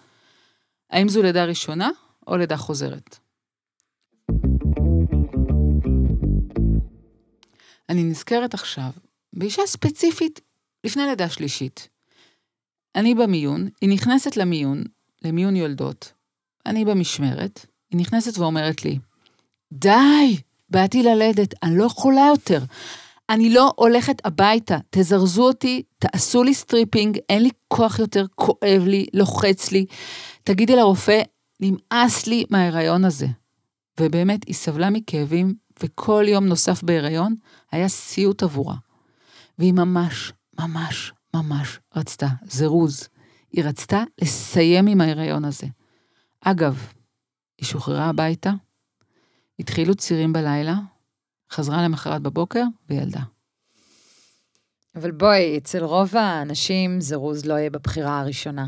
האם 0.89 1.09
זו 1.09 1.23
לידה 1.23 1.45
ראשונה 1.45 1.89
או 2.27 2.37
לידה 2.37 2.57
חוזרת. 2.57 3.19
אני 7.89 8.03
נזכרת 8.03 8.53
עכשיו 8.53 8.89
באישה 9.33 9.61
ספציפית 9.65 10.41
לפני 10.83 11.03
לידה 11.05 11.29
שלישית. 11.29 11.89
אני 12.95 13.15
במיון, 13.15 13.67
היא 13.81 13.89
נכנסת 13.89 14.37
למיון, 14.37 14.83
למיון 15.23 15.55
יולדות, 15.55 16.13
אני 16.65 16.85
במשמרת, 16.85 17.65
היא 17.91 17.99
נכנסת 17.99 18.37
ואומרת 18.37 18.85
לי, 18.85 18.99
די, 19.71 20.37
באתי 20.69 21.03
ללדת, 21.03 21.53
אני 21.63 21.77
לא 21.77 21.83
יכולה 21.83 22.27
יותר. 22.29 22.59
אני 23.29 23.49
לא 23.49 23.73
הולכת 23.75 24.25
הביתה, 24.25 24.77
תזרזו 24.89 25.43
אותי, 25.43 25.83
תעשו 25.99 26.43
לי 26.43 26.53
stripping, 26.53 27.19
אין 27.29 27.43
לי 27.43 27.49
כוח 27.67 27.99
יותר, 27.99 28.25
כואב 28.35 28.83
לי, 28.85 29.05
לוחץ 29.13 29.71
לי. 29.71 29.85
תגידי 30.43 30.75
לרופא, 30.75 31.21
נמאס 31.59 32.27
לי 32.27 32.43
מההיריון 32.49 33.05
הזה. 33.05 33.27
ובאמת, 33.99 34.47
היא 34.47 34.55
סבלה 34.55 34.89
מכאבים, 34.89 35.53
וכל 35.83 36.25
יום 36.27 36.45
נוסף 36.45 36.83
בהיריון 36.83 37.35
היה 37.71 37.87
סיוט 37.87 38.43
עבורה. 38.43 38.75
והיא 39.59 39.73
ממש, 39.73 40.33
ממש, 40.59 41.13
ממש 41.41 41.79
רצתה 41.95 42.27
זירוז. 42.43 43.07
היא 43.51 43.63
רצתה 43.63 44.03
לסיים 44.21 44.87
עם 44.87 45.01
ההיריון 45.01 45.45
הזה. 45.45 45.67
אגב, 46.41 46.93
היא 47.57 47.65
שוחררה 47.65 48.05
הביתה, 48.05 48.51
התחילו 49.59 49.95
צירים 49.95 50.33
בלילה, 50.33 50.75
חזרה 51.51 51.83
למחרת 51.83 52.21
בבוקר 52.21 52.63
וילדה. 52.89 53.21
אבל 54.95 55.11
בואי, 55.11 55.57
אצל 55.57 55.83
רוב 55.83 56.15
האנשים 56.15 57.01
זירוז 57.01 57.45
לא 57.45 57.53
יהיה 57.53 57.69
בבחירה 57.69 58.19
הראשונה. 58.19 58.67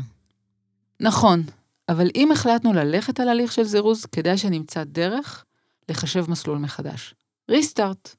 נכון, 1.00 1.42
אבל 1.88 2.10
אם 2.14 2.32
החלטנו 2.32 2.72
ללכת 2.72 3.20
על 3.20 3.28
הליך 3.28 3.52
של 3.52 3.64
זירוז, 3.64 4.06
כדאי 4.06 4.38
שנמצא 4.38 4.84
דרך 4.84 5.44
לחשב 5.88 6.30
מסלול 6.30 6.58
מחדש. 6.58 7.14
ריסטארט. 7.50 8.16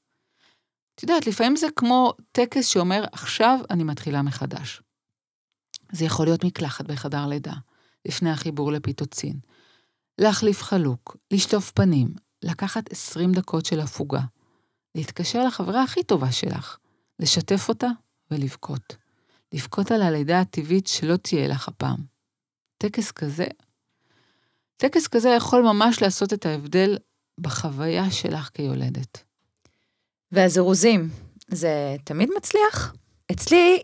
את 1.02 1.08
יודעת, 1.08 1.26
לפעמים 1.26 1.56
זה 1.56 1.66
כמו 1.76 2.12
טקס 2.32 2.66
שאומר, 2.66 3.04
עכשיו 3.12 3.58
אני 3.70 3.84
מתחילה 3.84 4.22
מחדש. 4.22 4.82
זה 5.92 6.04
יכול 6.04 6.26
להיות 6.26 6.44
מקלחת 6.44 6.84
בחדר 6.84 7.26
לידה, 7.26 7.54
לפני 8.08 8.30
החיבור 8.30 8.72
לפיטוצין. 8.72 9.40
להחליף 10.18 10.62
חלוק, 10.62 11.16
לשטוף 11.30 11.70
פנים, 11.70 12.14
לקחת 12.42 12.92
20 12.92 13.32
דקות 13.32 13.66
של 13.66 13.80
הפוגה, 13.80 14.20
להתקשר 14.94 15.44
לחברה 15.44 15.82
הכי 15.82 16.02
טובה 16.02 16.32
שלך, 16.32 16.76
לשתף 17.18 17.68
אותה 17.68 17.88
ולבכות. 18.30 18.96
לבכות 19.54 19.90
על 19.90 20.02
הלידה 20.02 20.40
הטבעית 20.40 20.86
שלא 20.86 21.16
תהיה 21.16 21.48
לך 21.48 21.68
הפעם. 21.68 21.98
טקס 22.78 23.10
כזה, 23.10 23.46
טקס 24.76 25.06
כזה 25.06 25.28
יכול 25.28 25.62
ממש 25.62 26.02
לעשות 26.02 26.32
את 26.32 26.46
ההבדל 26.46 26.96
בחוויה 27.40 28.10
שלך 28.10 28.50
כיולדת. 28.54 29.31
והזירוזים, 30.32 31.08
זה 31.48 31.96
תמיד 32.04 32.28
מצליח? 32.36 32.94
אצלי, 33.32 33.82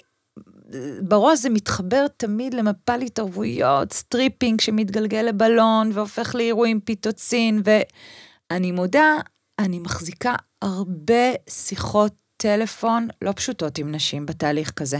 בראש 1.02 1.38
זה 1.38 1.50
מתחבר 1.50 2.06
תמיד 2.16 2.54
למפל 2.54 3.00
התערבויות, 3.00 3.92
stripping 3.92 4.60
שמתגלגל 4.60 5.22
לבלון 5.22 5.90
והופך 5.94 6.34
לעירוי 6.34 6.80
פיטוצין, 6.80 7.62
ואני 7.64 8.72
מודה, 8.72 9.16
אני 9.58 9.78
מחזיקה 9.78 10.34
הרבה 10.62 11.32
שיחות 11.48 12.14
טלפון 12.36 13.08
לא 13.22 13.32
פשוטות 13.32 13.78
עם 13.78 13.94
נשים 13.94 14.26
בתהליך 14.26 14.70
כזה. 14.70 14.98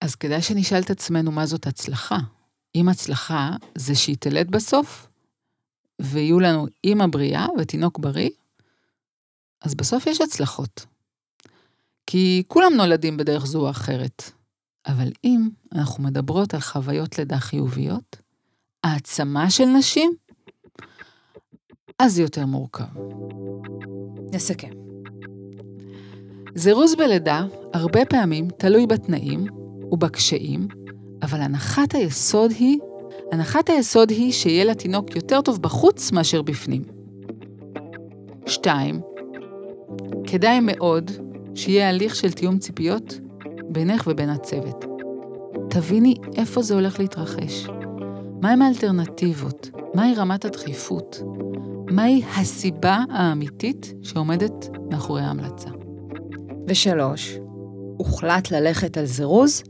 אז 0.00 0.14
כדאי 0.14 0.42
שנשאל 0.42 0.80
את 0.80 0.90
עצמנו 0.90 1.32
מה 1.32 1.46
זאת 1.46 1.66
הצלחה. 1.66 2.18
אם 2.74 2.88
הצלחה 2.88 3.50
זה 3.74 3.94
שהיא 3.94 4.16
תלד 4.20 4.50
בסוף, 4.50 5.08
ויהיו 6.00 6.40
לנו 6.40 6.66
אימא 6.84 7.06
בריאה 7.06 7.46
ותינוק 7.58 7.98
בריא, 7.98 8.30
אז 9.64 9.74
בסוף 9.74 10.06
יש 10.06 10.20
הצלחות. 10.20 10.86
כי 12.06 12.42
כולם 12.48 12.72
נולדים 12.76 13.16
בדרך 13.16 13.46
זו 13.46 13.60
או 13.60 13.70
אחרת. 13.70 14.22
אבל 14.86 15.08
אם 15.24 15.48
אנחנו 15.74 16.04
מדברות 16.04 16.54
על 16.54 16.60
חוויות 16.60 17.18
לידה 17.18 17.38
חיוביות, 17.38 18.16
העצמה 18.84 19.50
של 19.50 19.64
נשים, 19.64 20.14
אז 21.98 22.14
זה 22.14 22.22
יותר 22.22 22.46
מורכב. 22.46 22.84
נסכם. 24.32 24.70
זירוז 26.54 26.94
בלידה 26.94 27.46
הרבה 27.74 28.04
פעמים 28.04 28.48
תלוי 28.58 28.86
בתנאים 28.86 29.46
ובקשיים, 29.92 30.68
אבל 31.22 31.40
הנחת 31.40 31.94
היסוד 31.94 32.50
היא, 32.50 32.78
הנחת 33.32 33.70
היסוד 33.70 34.10
היא 34.10 34.32
שיהיה 34.32 34.64
לתינוק 34.64 35.16
יותר 35.16 35.40
טוב 35.40 35.62
בחוץ 35.62 36.12
מאשר 36.12 36.42
בפנים. 36.42 36.84
2. 38.46 39.11
כדאי 40.32 40.60
מאוד 40.60 41.10
שיהיה 41.54 41.88
הליך 41.88 42.16
של 42.16 42.32
תיאום 42.32 42.58
ציפיות 42.58 43.20
בינך 43.68 44.06
ובין 44.06 44.30
הצוות. 44.30 44.84
תביני 45.70 46.14
איפה 46.36 46.62
זה 46.62 46.74
הולך 46.74 47.00
להתרחש. 47.00 47.66
מהם 48.42 48.62
האלטרנטיבות? 48.62 49.70
מהי 49.94 50.14
רמת 50.14 50.44
הדחיפות? 50.44 51.22
מהי 51.90 52.22
הסיבה 52.36 53.04
האמיתית 53.10 53.94
שעומדת 54.02 54.68
מאחורי 54.90 55.22
ההמלצה? 55.22 55.70
ושלוש, 56.68 57.38
הוחלט 57.96 58.50
ללכת 58.50 58.96
על 58.98 59.04
זירוז? 59.04 59.62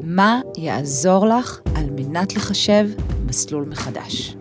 מה 0.00 0.40
יעזור 0.58 1.26
לך 1.26 1.60
על 1.74 1.90
מנת 1.90 2.36
לחשב 2.36 2.88
מסלול 3.26 3.64
מחדש? 3.64 4.36